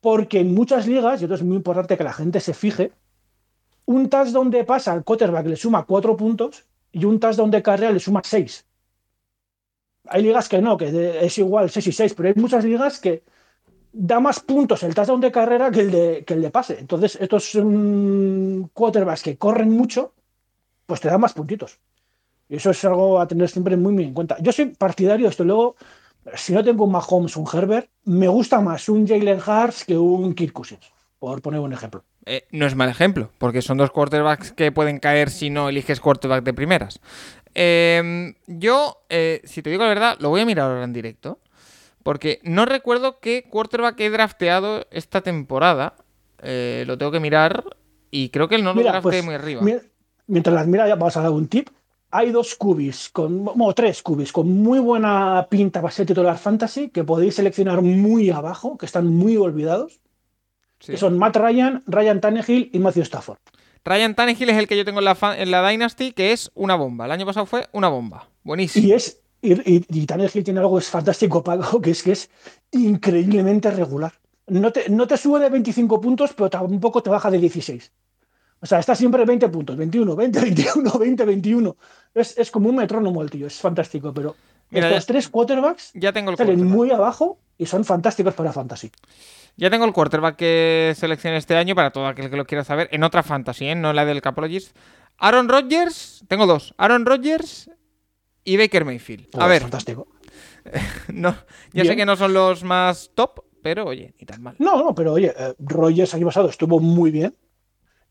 [0.00, 2.92] porque en muchas ligas, y esto es muy importante que la gente se fije,
[3.84, 7.92] un touchdown de pasa al quarterback le suma cuatro puntos y un touchdown de carrera
[7.92, 8.64] le suma seis.
[10.08, 13.22] Hay ligas que no, que es igual 6 y 6, pero hay muchas ligas que
[13.92, 16.78] da más puntos el touchdown de carrera que el de, que el de pase.
[16.78, 17.52] Entonces, estos
[18.72, 20.12] quarterbacks que corren mucho,
[20.86, 21.78] pues te dan más puntitos.
[22.48, 24.36] Y eso es algo a tener siempre muy, muy en cuenta.
[24.40, 25.44] Yo soy partidario de esto.
[25.44, 25.76] Luego,
[26.34, 30.34] si no tengo un Mahomes, un Herbert, me gusta más un Jalen Hurts que un
[30.34, 32.04] Kirk Cousins, por poner un ejemplo.
[32.26, 36.00] Eh, no es mal ejemplo, porque son dos quarterbacks que pueden caer si no eliges
[36.00, 37.00] quarterback de primeras.
[37.54, 41.38] Em, yo, eh, si te digo la verdad, lo voy a mirar ahora en directo.
[42.02, 45.94] Porque no recuerdo qué quarterback he drafteado esta temporada.
[46.42, 47.64] Eh, lo tengo que mirar.
[48.10, 49.62] Y creo que él no lo drafteé pues, muy arriba.
[50.26, 51.70] mientras las mira, ya vamos a dar un tip.
[52.10, 56.90] Hay dos cubis, con, bueno, tres cubis, con muy buena pinta para ser titular fantasy,
[56.90, 60.00] que podéis seleccionar muy abajo, que están muy olvidados.
[60.78, 63.38] Que son Matt Ryan, Ryan Tannehill y Matthew Stafford.
[63.84, 66.74] Ryan Tannehill es el que yo tengo en la, en la Dynasty, que es una
[66.74, 67.04] bomba.
[67.04, 68.28] El año pasado fue una bomba.
[68.42, 68.86] Buenísimo.
[68.86, 72.30] Y es y, y, Tannehill tiene algo es fantástico, Pago, que es que es
[72.72, 74.14] increíblemente regular.
[74.46, 77.92] No te, no te sube de 25 puntos, pero tampoco te baja de 16.
[78.60, 81.76] O sea, está siempre 20 puntos, 21, 20, 21, 20, 21.
[82.14, 84.34] Es, es como un metrónomo el tío, es fantástico, pero
[84.70, 88.90] estos tres quarterbacks ya tengo el salen muy abajo y son fantásticos para fantasy.
[89.56, 92.88] Ya tengo el quarterback que seleccioné este año para todo aquel que lo quiera saber,
[92.90, 93.74] en otra fantasy, ¿eh?
[93.74, 94.76] no la del Capologist.
[95.18, 96.74] Aaron Rodgers, tengo dos.
[96.76, 97.70] Aaron Rodgers
[98.42, 99.28] y Baker Mayfield.
[99.38, 99.62] a ver.
[99.62, 100.08] Fantástico.
[101.12, 101.36] no,
[101.72, 104.56] ya sé que no son los más top, pero oye, ni tan mal.
[104.58, 107.34] No, no, pero oye, eh, Rodgers año pasado estuvo muy bien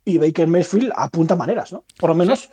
[0.05, 1.83] y Baker Mayfield apunta maneras, ¿no?
[1.99, 2.49] Por lo menos,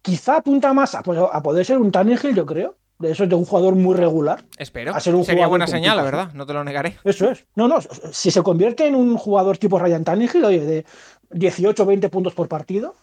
[0.00, 3.34] quizá apunta más a, a, poder ser un Tannehill, yo creo, de eso es de
[3.34, 4.44] un jugador muy regular.
[4.56, 4.98] Espero.
[5.00, 6.96] Sería buena señal, la verdad, no te lo negaré.
[7.04, 7.44] Eso es.
[7.54, 7.80] No, no,
[8.12, 10.86] si se convierte en un jugador tipo Ryan Tannehill, oye, de
[11.30, 12.94] 18 20 puntos por partido,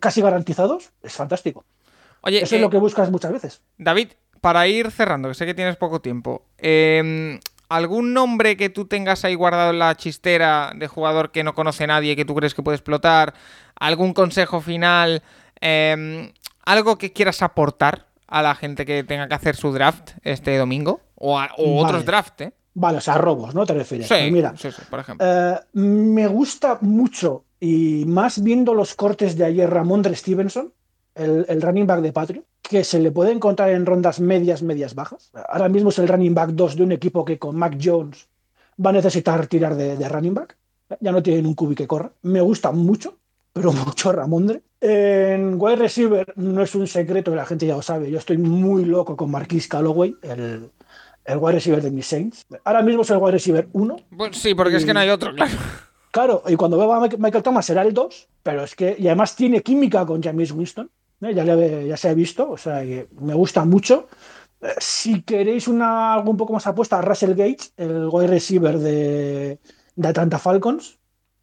[0.00, 1.64] casi garantizados, es fantástico.
[2.22, 3.62] Oye, eso es lo eh, que buscas muchas veces.
[3.78, 8.86] David, para ir cerrando, que sé que tienes poco tiempo, em, ¿algún nombre que tú
[8.86, 12.54] tengas ahí guardado en la chistera de jugador que no conoce nadie, que tú crees
[12.54, 13.34] que puede explotar?
[13.74, 15.22] ¿Algún consejo final?
[15.60, 16.32] Em,
[16.64, 21.00] ¿Algo que quieras aportar a la gente que tenga que hacer su draft este domingo?
[21.14, 22.52] O, otros draft, ¿eh?
[22.74, 23.66] Vale, o sea, robos, ¿no?
[23.66, 24.08] Te refieres.
[24.08, 25.26] Sí, pues mira, sí, por ejemplo.
[25.28, 30.72] Eh, me gusta mucho, y más viendo los cortes de ayer, Ramón Stevenson,
[31.14, 34.94] el, el, running back de Patriot, que se le puede encontrar en rondas medias, medias
[34.94, 35.30] bajas.
[35.50, 38.28] Ahora mismo es el running back 2 de un equipo que con Mac Jones
[38.84, 40.56] va a necesitar tirar de, de running back.
[41.00, 42.12] Ya no tienen un cubi que corra.
[42.22, 43.18] Me gusta mucho
[43.52, 44.62] pero mucho Ramondre.
[44.80, 48.10] En wide receiver no es un secreto, la gente ya lo sabe.
[48.10, 50.70] Yo estoy muy loco con Marquis Calloway, el,
[51.24, 52.46] el wide receiver de mis Saints.
[52.64, 53.96] Ahora mismo es el wide receiver 1.
[54.16, 55.52] Pues sí, porque es que no hay otro, claro.
[56.12, 59.34] Claro, y cuando vea a Michael Thomas será el 2, pero es que, y además
[59.34, 60.90] tiene química con James Winston,
[61.22, 61.34] ¿eh?
[61.34, 64.08] ya, le, ya se ha visto, o sea, que me gusta mucho.
[64.60, 69.58] Eh, si queréis una, algo un poco más apuesta, Russell Gates, el wide receiver de,
[69.96, 70.98] de Atlanta Falcons,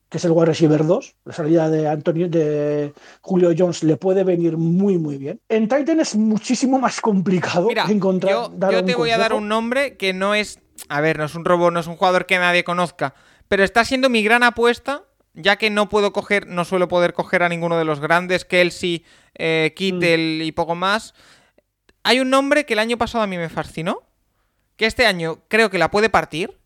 [0.10, 4.24] que es el wide receiver 2, la salida de Antonio de Julio Jones le puede
[4.24, 5.40] venir muy muy bien.
[5.50, 8.34] En Titan es muchísimo más complicado encontrar.
[8.34, 11.36] Yo, yo te voy a dar un nombre que no es, a ver, no es
[11.36, 13.14] un robo, no es un jugador que nadie conozca,
[13.48, 15.04] pero está siendo mi gran apuesta.
[15.36, 19.06] Ya que no puedo coger, no suelo poder coger a ninguno de los grandes, Kelsey,
[19.36, 20.42] eh, Kittel mm.
[20.42, 21.14] y poco más.
[22.04, 24.02] Hay un nombre que el año pasado a mí me fascinó,
[24.76, 26.60] que este año creo que la puede partir,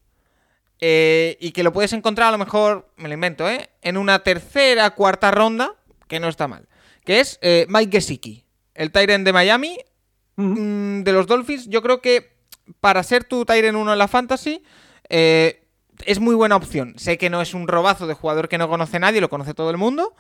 [0.86, 3.70] eh, y que lo puedes encontrar a lo mejor, me lo invento, ¿eh?
[3.82, 5.76] En una tercera, cuarta ronda,
[6.10, 6.68] que no está mal.
[7.06, 8.44] Que es eh, Mike Gesicki,
[8.74, 9.78] el Tyrant de Miami,
[10.36, 11.70] mm, de los Dolphins.
[11.70, 12.36] Yo creo que
[12.82, 14.62] para ser tu Tyrant 1 en la Fantasy,
[15.08, 15.66] eh,
[16.06, 16.96] es muy buena opción.
[16.98, 19.70] Sé que no es un robazo de jugador que no conoce nadie, lo conoce todo
[19.70, 20.14] el mundo.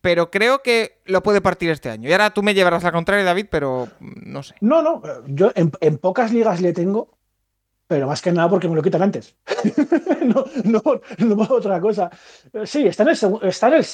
[0.00, 2.08] Pero creo que lo puede partir este año.
[2.08, 4.54] Y ahora tú me llevarás la contraria, David, pero mm, no sé.
[4.60, 5.02] No, no.
[5.26, 7.18] Yo en pocas ligas le tengo
[7.86, 9.36] pero más que nada porque me lo quitan antes.
[10.22, 10.82] no, no,
[11.18, 12.10] no, por otra cosa.
[12.64, 13.84] Sí, está en el, está en el,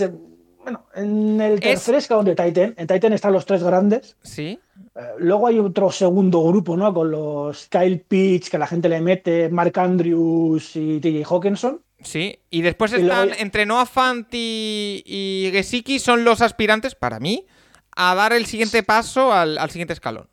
[0.62, 2.74] bueno, en el tercer escalón de Titan.
[2.76, 4.16] En Titan están los tres grandes.
[4.22, 4.58] Sí.
[4.94, 6.92] Eh, luego hay otro segundo grupo, ¿no?
[6.92, 11.82] Con los Kyle Pitts, que la gente le mete, Mark Andrews y TJ Hawkinson.
[12.02, 17.46] Sí, y después están entre Noah Fant y, y Gesicki, son los aspirantes, para mí,
[17.94, 20.28] a dar el siguiente paso al, al siguiente escalón.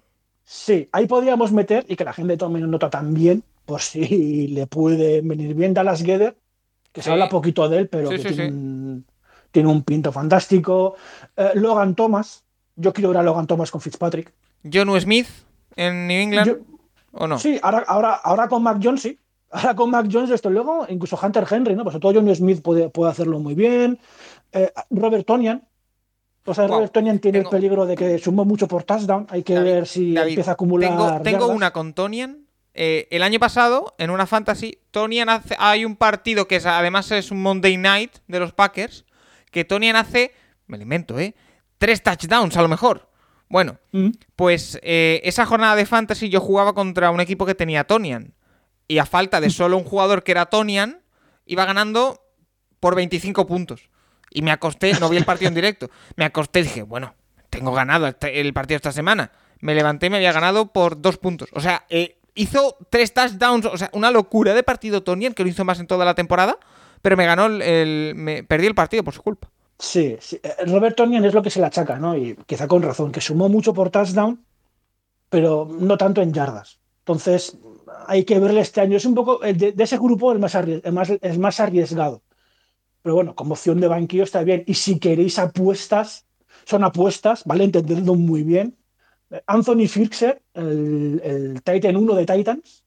[0.50, 5.20] Sí, ahí podríamos meter y que la gente tome nota también, por si le puede
[5.20, 6.38] venir bien Dallas Gueder,
[6.94, 7.12] que se Sí.
[7.12, 8.50] habla poquito de él, pero Sí, que sí, tiene.
[8.52, 9.06] Un,
[9.52, 10.96] tiene un pinto fantástico.
[11.36, 12.46] Eh, Logan Thomas,
[12.78, 14.34] yo quiero ver a Logan Thomas con Fitzpatrick.
[14.72, 15.28] John Smith
[15.76, 16.58] en New England, Yo-
[17.12, 17.38] ¿o no?
[17.40, 19.20] Sí, ahora, ahora, ahora con Mac Jones, sí.
[19.52, 21.84] Ahora con Mac Jones, esto luego, incluso Hunter Henry, ¿no?
[21.84, 24.00] Pues todo John Smith puede, puede hacerlo muy bien.
[24.54, 25.68] Eh, Robert Tonian.
[26.48, 26.76] O sea, Wow.
[26.78, 29.28] Robert Tonian tiene Tengo- el peligro de que sumó mucho por touchdown.
[29.30, 31.22] Hay que David, ver si David, empieza a acumular.
[31.22, 32.46] Tengo, una con Tonian.
[32.74, 35.56] Eh, el año pasado, en una fantasy, Tonian hace.
[35.60, 39.06] Hay un partido que es, además es un Monday night de los Packers.
[39.52, 40.32] Que Tonian hace.
[40.68, 41.36] Me lo invento, ¿eh?
[41.78, 43.10] Tres touchdowns a lo mejor.
[43.50, 44.10] Bueno, Mm.
[44.36, 48.34] pues eh, esa jornada de fantasy yo jugaba contra un equipo que tenía Tonian.
[48.88, 51.02] Y a falta de solo un jugador que era Tonian,
[51.46, 52.22] iba ganando
[52.80, 53.90] por 25 puntos.
[54.30, 55.90] Y me acosté, no vi el partido en directo.
[56.16, 57.16] Me acosté y dije, bueno,
[57.50, 59.32] tengo ganado este- el partido esta semana.
[59.60, 61.50] Me levanté y me había ganado por dos puntos.
[61.54, 65.50] O sea, eh, hizo tres touchdowns, o sea, una locura de partido Tonian, que lo
[65.50, 66.58] hizo más en toda la temporada.
[67.02, 68.14] Pero me ganó el.
[68.16, 69.50] me, perdí el partido por su culpa.
[69.80, 70.40] Sí, sí.
[70.42, 72.18] Eh, Robert Tonian es lo que se le achaca, ¿no?
[72.18, 74.44] Y quizá con razón, que sumó mucho por touchdown,
[75.30, 76.80] pero no tanto en yardas.
[77.00, 77.58] Entonces,
[78.08, 78.98] hay que verle este año.
[78.98, 80.58] Es un poco, de, de ese grupo, el más,
[80.92, 82.24] más, el más arriesgado.
[83.02, 84.64] Pero bueno, como opción de banquillo está bien.
[84.68, 86.26] Y si queréis apuestas,
[86.66, 87.64] son apuestas, ¿vale?
[87.64, 88.76] Entendedlo muy bien.
[89.30, 92.84] Eh, Anthony Firkser, el, el Titan 1 de Titans,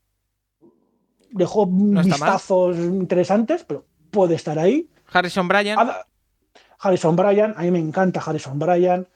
[1.31, 2.05] dejó mal.
[2.05, 4.89] vistazos interesantes, pero puede estar ahí.
[5.13, 5.79] Harrison Bryan.
[6.79, 9.07] Harrison Bryan, a mí me encanta Harrison Bryan.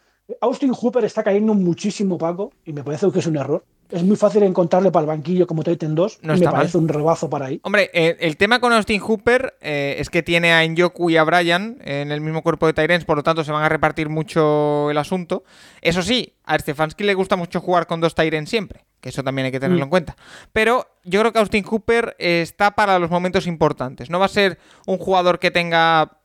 [0.40, 3.64] Austin Hooper está cayendo muchísimo, Paco, y me parece que es un error.
[3.94, 6.18] Es muy fácil encontrarle para el banquillo como Titan 2.
[6.22, 7.61] No y me parece un rebazo para ahí.
[7.62, 11.22] Hombre, eh, el tema con Austin Hooper eh, es que tiene a Njoku y a
[11.22, 14.90] Bryan en el mismo cuerpo de Tyrens, por lo tanto se van a repartir mucho
[14.90, 15.44] el asunto.
[15.80, 19.46] Eso sí, a Stefanski le gusta mucho jugar con dos Tyrens siempre, que eso también
[19.46, 19.87] hay que tenerlo Mm.
[19.87, 20.16] en cuenta.
[20.52, 24.11] Pero yo creo que Austin Hooper eh, está para los momentos importantes.
[24.11, 26.18] No va a ser un jugador que tenga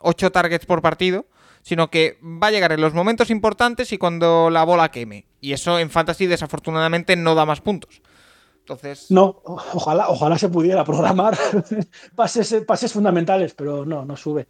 [0.00, 1.26] 8 targets por partido,
[1.62, 5.26] sino que va a llegar en los momentos importantes y cuando la bola queme.
[5.42, 8.00] Y eso en Fantasy desafortunadamente no da más puntos.
[8.60, 9.10] Entonces...
[9.10, 11.36] No, ojalá, ojalá se pudiera programar
[12.14, 14.46] pases, pases fundamentales, pero no, no sube.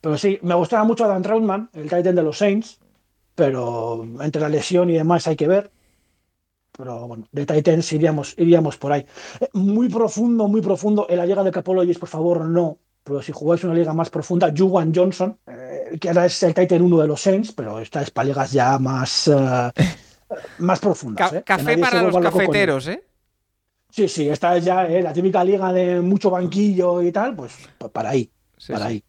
[0.00, 2.80] Pero sí, me gustaba mucho Dan Trautman, el Titan de los Saints,
[3.34, 5.70] pero entre la lesión y demás hay que ver.
[6.76, 9.04] Pero bueno, de Titans iríamos, iríamos por ahí.
[9.40, 11.06] Eh, Muy profundo, muy profundo.
[11.10, 12.78] En la liga de Capologies, por favor, no.
[13.04, 16.80] Pero si jugáis una liga más profunda, Juwan Johnson, eh, que ahora es el Titan
[16.80, 19.70] 1 de los Saints, pero esta es para ligas ya más, eh,
[20.58, 21.30] más profundas.
[21.30, 23.02] Ca- eh, café para los cafeteros, ¿eh?
[23.90, 27.54] Sí, sí, esta es ya eh, la típica liga de mucho banquillo y tal, pues,
[27.92, 28.92] para ahí, Sí, para sí.
[28.92, 29.04] ahí.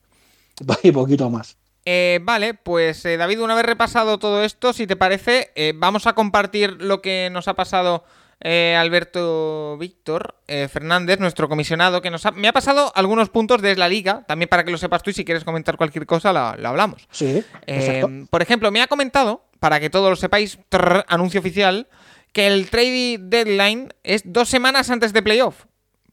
[0.83, 1.57] Y poquito más.
[1.85, 6.13] Eh, vale, pues eh, David, una vez repasado todo esto, si te parece, vamos a
[6.13, 8.03] compartir lo que nos ha pasado
[8.45, 13.61] eh, Alberto Víctor eh, Fernández, nuestro comisionado, que nos ha- me ha pasado algunos puntos
[13.61, 16.33] de la liga, también para que lo sepas tú y si quieres comentar cualquier cosa,
[16.33, 17.07] la, la hablamos.
[17.09, 18.09] Sí, Eh, exacto.
[18.29, 21.87] por ejemplo, me ha comentado, para que todos lo sepáis, trrr, anuncio oficial,
[22.33, 25.63] que el trade deadline es dos semanas antes de playoff,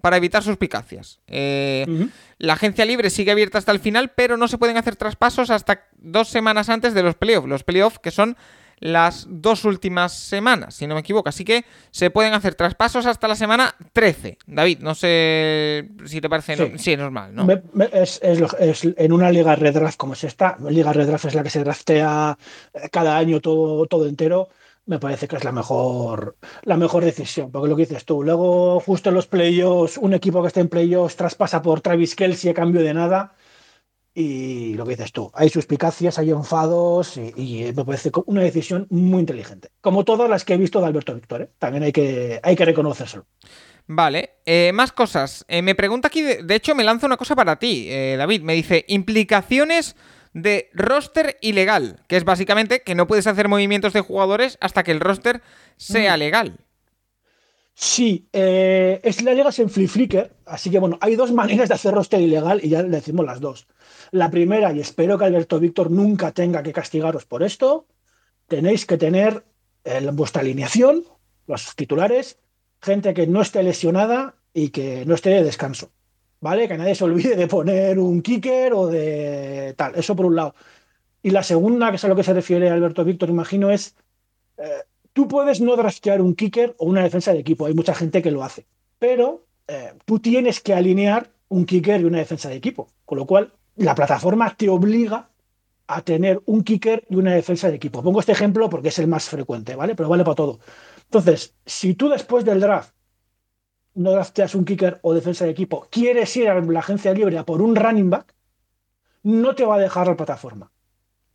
[0.01, 1.19] para evitar suspicacias.
[1.27, 1.85] Eh,
[2.39, 5.89] la agencia libre sigue abierta hasta el final, pero no se pueden hacer traspasos hasta
[5.99, 7.49] dos semanas antes de los playoffs.
[7.49, 8.37] Los playoffs que son
[8.81, 11.29] las dos últimas semanas, si no me equivoco.
[11.29, 14.39] Así que se pueden hacer traspasos hasta la semana 13.
[14.47, 16.57] David, no sé si te parece...
[16.57, 16.69] Sí.
[16.73, 17.45] no- sí, normal, ¿no?
[17.45, 21.07] Me- me- es, es es en una liga red draft como es esta, liga red
[21.07, 22.37] draft es la que se draftea
[22.75, 24.49] eh, cada año todo, todo entero,
[24.87, 28.81] me parece que es la mejor, la mejor decisión, porque lo que dices tú, luego
[28.81, 32.55] justo en los playoffs, un equipo que esté en playoffs traspasa por Travis Kelsey a
[32.55, 33.35] cambio de nada,
[34.15, 38.87] y lo que dices tú, hay suspicacias, hay enfados, y, y me parece una decisión
[38.91, 41.51] muy inteligente, como todas las que he visto de Alberto Víctor, ¿eh?
[41.59, 43.27] también hay que, hay que reconocérselo.
[43.93, 45.45] Vale, eh, más cosas.
[45.49, 48.43] Eh, me pregunta aquí, de, de hecho me lanza una cosa para ti, eh, David.
[48.43, 49.97] Me dice, implicaciones
[50.33, 54.93] de roster ilegal, que es básicamente que no puedes hacer movimientos de jugadores hasta que
[54.93, 55.43] el roster
[55.77, 56.59] sea legal.
[57.75, 61.75] Sí, eh, es la liga en Flea Flicker, así que bueno, hay dos maneras de
[61.75, 63.67] hacer roster ilegal y ya le decimos las dos.
[64.13, 67.87] La primera, y espero que Alberto Víctor nunca tenga que castigaros por esto,
[68.49, 69.45] tenéis que tener
[69.85, 71.05] en vuestra alineación,
[71.47, 72.39] los titulares,
[72.81, 75.91] gente que no esté lesionada y que no esté de descanso.
[76.41, 76.69] ¿Vale?
[76.69, 79.95] Que nadie se olvide de poner un kicker o de tal.
[79.95, 80.55] Eso por un lado.
[81.23, 83.95] Y la segunda, que es a lo que se refiere Alberto Víctor, imagino, es
[84.57, 87.67] eh, tú puedes no draftear un kicker o una defensa de equipo.
[87.67, 88.67] Hay mucha gente que lo hace.
[88.99, 92.89] Pero eh, tú tienes que alinear un kicker y una defensa de equipo.
[93.05, 95.31] Con lo cual, la plataforma te obliga
[95.87, 98.03] a tener un kicker y una defensa de equipo.
[98.03, 99.97] Pongo este ejemplo porque es el más frecuente, ¿vale?
[99.97, 100.61] Pero vale para todo.
[101.05, 102.95] Entonces, si tú después del draft
[103.95, 107.45] no drafteas un kicker o defensa de equipo, quieres ir a la agencia libre a
[107.45, 108.35] por un running back,
[109.25, 110.71] no te va a dejar la plataforma.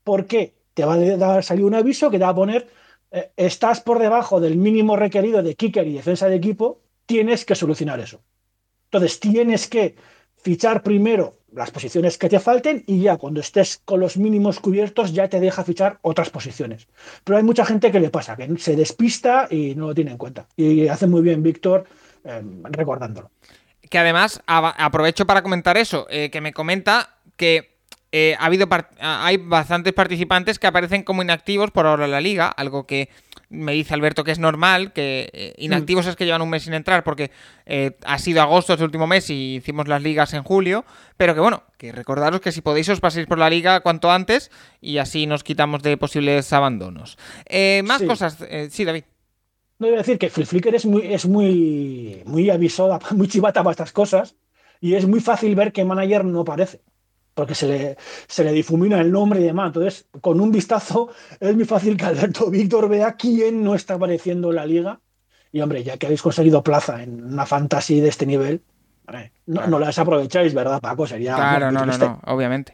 [0.04, 0.56] ¿Por qué?
[0.74, 2.70] Te va a dar, salir un aviso que te va a poner,
[3.12, 7.56] eh, estás por debajo del mínimo requerido de kicker y defensa de equipo, tienes que
[7.56, 8.22] solucionar eso.
[8.86, 9.96] Entonces, tienes que
[10.38, 15.14] fichar primero las posiciones que te falten y ya cuando estés con los mínimos cubiertos
[15.14, 16.88] ya te deja fichar otras posiciones.
[17.24, 20.18] Pero hay mucha gente que le pasa, que se despista y no lo tiene en
[20.18, 20.48] cuenta.
[20.56, 21.86] Y hace muy bien Víctor
[22.24, 23.32] eh, recordándolo.
[23.90, 27.75] Que además aprovecho para comentar eso, eh, que me comenta que
[28.18, 28.70] eh, ha habido
[29.02, 33.10] hay bastantes participantes que aparecen como inactivos por ahora en la liga, algo que
[33.50, 36.74] me dice Alberto que es normal, que eh, inactivos es que llevan un mes sin
[36.74, 37.32] entrar porque
[37.66, 40.86] eh, ha sido agosto ese último mes y hicimos las ligas en julio,
[41.18, 44.50] pero que bueno, que recordaros que si podéis os paséis por la liga cuanto antes
[44.80, 47.18] y así nos quitamos de posibles abandonos.
[47.48, 48.38] Eh, más cosas,
[48.70, 49.04] sí David.
[49.78, 53.72] No iba a decir que Flickr es muy, es muy, muy avisada, muy chivata para
[53.72, 54.38] estas cosas
[54.80, 56.80] y es muy fácil ver que manager no aparece
[57.36, 59.68] porque se le, se le difumina el nombre y demás.
[59.68, 61.10] Entonces, con un vistazo
[61.40, 65.00] es muy fácil que Alberto Víctor vea quién no está apareciendo en la liga.
[65.52, 68.62] Y hombre, ya que habéis conseguido plaza en una fantasy de este nivel,
[69.46, 71.06] no, no, las aprovecháis, ¿verdad, Paco?
[71.06, 71.36] Sería.
[71.36, 72.74] Claro, no, no, no, obviamente.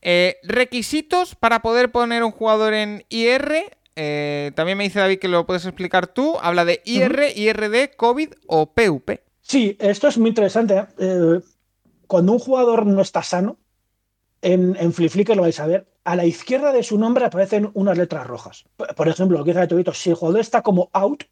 [0.00, 3.70] Eh, requisitos para poder poner un jugador en IR.
[3.96, 6.36] Eh, también me dice David que lo puedes explicar tú.
[6.40, 9.10] Habla de IR, IRD, COVID o PUP.
[9.42, 10.86] Sí, esto es muy interesante.
[10.98, 11.40] ¿eh?
[12.06, 13.58] cuando un jugador no está sano,
[14.46, 14.94] en, en
[15.36, 18.64] lo vais a ver, a la izquierda de su nombre aparecen unas letras rojas.
[18.96, 19.52] Por ejemplo, lo que
[19.94, 21.24] si el jugador está como out,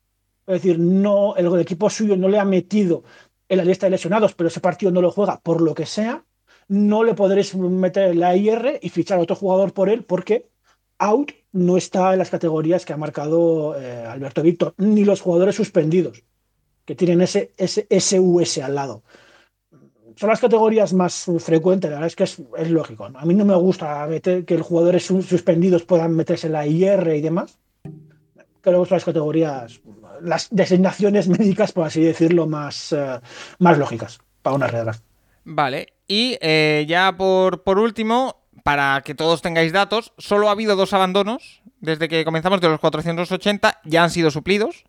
[0.47, 3.05] es decir, no, el, equipo suyo no le ha metido
[3.49, 6.25] en la lista de lesionados, pero ese partido no lo juega por lo que sea,
[6.67, 10.49] no le podréis meter la IR y fichar a otro jugador por él porque
[10.99, 15.55] out no está en las categorías que ha marcado eh, Alberto Víctor, ni los jugadores
[15.55, 16.25] suspendidos,
[16.85, 19.05] que tienen ese, ese SUS al lado
[20.17, 23.05] son las categorías más frecuentes, la verdad es que es, lógico.
[23.13, 27.15] A mí no me gusta meter, que los jugadores suspendidos puedan meterse en la IR
[27.15, 27.59] y demás.
[28.61, 29.81] Creo que son las categorías,
[30.23, 33.21] las designaciones médicas, por así decirlo, más, eh,
[33.59, 34.97] más lógicas para una regla.
[35.45, 40.77] Vale, y eh, ya por, por último, para que todos tengáis datos, solo ha habido
[40.77, 44.85] dos abandonos desde que comenzamos de los 480, ya han sido suplidos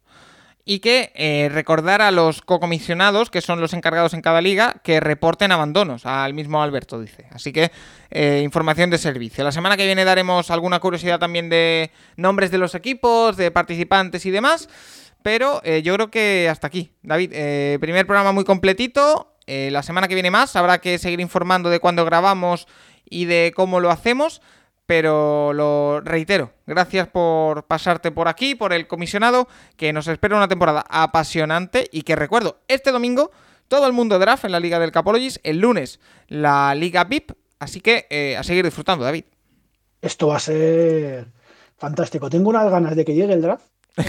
[0.68, 5.00] y que eh, recordar a los cocomisionados, que son los encargados en cada liga, que
[5.00, 7.28] reporten abandonos, al mismo Alberto dice.
[7.30, 7.72] Así que
[8.10, 9.44] eh, información de servicio.
[9.44, 14.26] La semana que viene daremos alguna curiosidad también de nombres de los equipos, de participantes
[14.26, 14.68] y demás,
[15.22, 16.92] pero eh, yo creo que hasta aquí.
[17.04, 21.80] David, primer programa muy completito, la semana que viene más, habrá que seguir informando de
[21.80, 22.68] cuándo grabamos
[23.08, 24.42] y de cómo lo hacemos
[24.86, 30.48] pero lo reitero, gracias por pasarte por aquí, por el comisionado, que nos espera una
[30.48, 33.32] temporada apasionante y que recuerdo, este domingo
[33.68, 37.82] todo el mundo draft en la Liga del Capologis, el lunes la Liga VIP, así
[37.82, 39.26] que eh, a seguir disfrutando, David.
[40.02, 41.28] Esto va a ser
[41.78, 42.30] fantástico.
[42.30, 43.66] Tengo unas ganas de que llegue el draft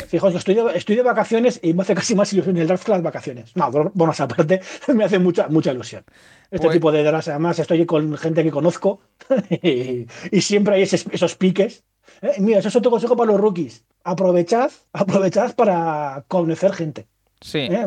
[0.09, 2.91] Fijaos, estoy de, estoy de vacaciones y me hace casi más ilusión el draft que
[2.91, 3.55] las vacaciones.
[3.55, 4.61] No, bueno, aparte,
[4.95, 6.05] me hace mucha, mucha ilusión.
[6.51, 9.01] Este pues tipo de drafts, además, estoy con gente que conozco
[9.63, 10.07] y,
[10.41, 11.85] siempre hay esos, piques.
[12.21, 13.85] Eh, mira, eso es otro consejo para los rookies.
[14.03, 17.07] Aprovechad, aprovechad para conocer gente.
[17.41, 17.59] Sí.
[17.59, 17.87] Eh,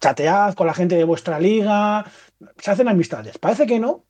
[0.00, 2.04] chatead con la gente de vuestra liga.
[2.58, 3.38] Se hacen amistades.
[3.38, 4.04] Parece que no,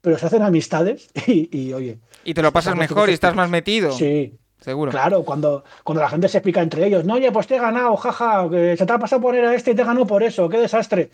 [0.00, 2.00] pero se hacen amistades y, y oye.
[2.24, 3.92] Y te lo pasas mejor y estás más metido.
[3.92, 4.90] Sí, Seguro.
[4.90, 7.96] Claro, cuando, cuando la gente se explica entre ellos, no, oye, pues te he ganado,
[7.96, 10.58] jaja, que se te ha pasado poner a este y te ganó por eso, qué
[10.58, 11.10] desastre.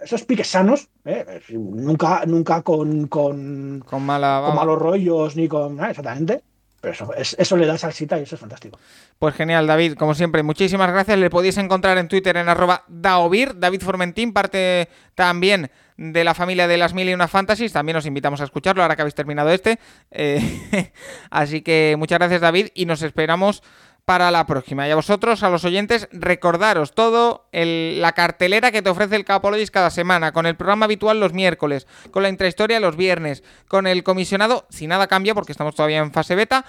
[0.00, 1.40] Esos piques sanos, ¿eh?
[1.50, 5.80] nunca, nunca con, con, con, malos rollos ni con.
[5.80, 6.42] Ah, exactamente.
[6.90, 8.78] Eso, eso le da salsita y eso es fantástico.
[9.18, 11.18] Pues genial, David, como siempre, muchísimas gracias.
[11.18, 16.68] Le podéis encontrar en Twitter en arroba Daovir, David Formentín, parte también de la familia
[16.68, 17.72] de las mil y una fantasies.
[17.72, 19.78] También os invitamos a escucharlo ahora que habéis terminado este.
[20.10, 20.92] Eh,
[21.30, 23.62] así que muchas gracias, David, y nos esperamos
[24.06, 24.88] para la próxima.
[24.88, 29.70] Y a vosotros, a los oyentes, recordaros todo la cartelera que te ofrece el Capologis
[29.70, 34.04] cada semana, con el programa habitual los miércoles, con la intrahistoria los viernes, con el
[34.04, 36.64] comisionado, si nada cambia porque estamos todavía en fase beta,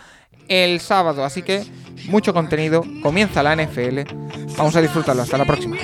[0.47, 1.23] el sábado.
[1.23, 1.63] Así que
[2.07, 4.01] mucho contenido, comienza la NFL,
[4.57, 5.21] vamos a disfrutarlo.
[5.21, 5.77] Hasta la próxima.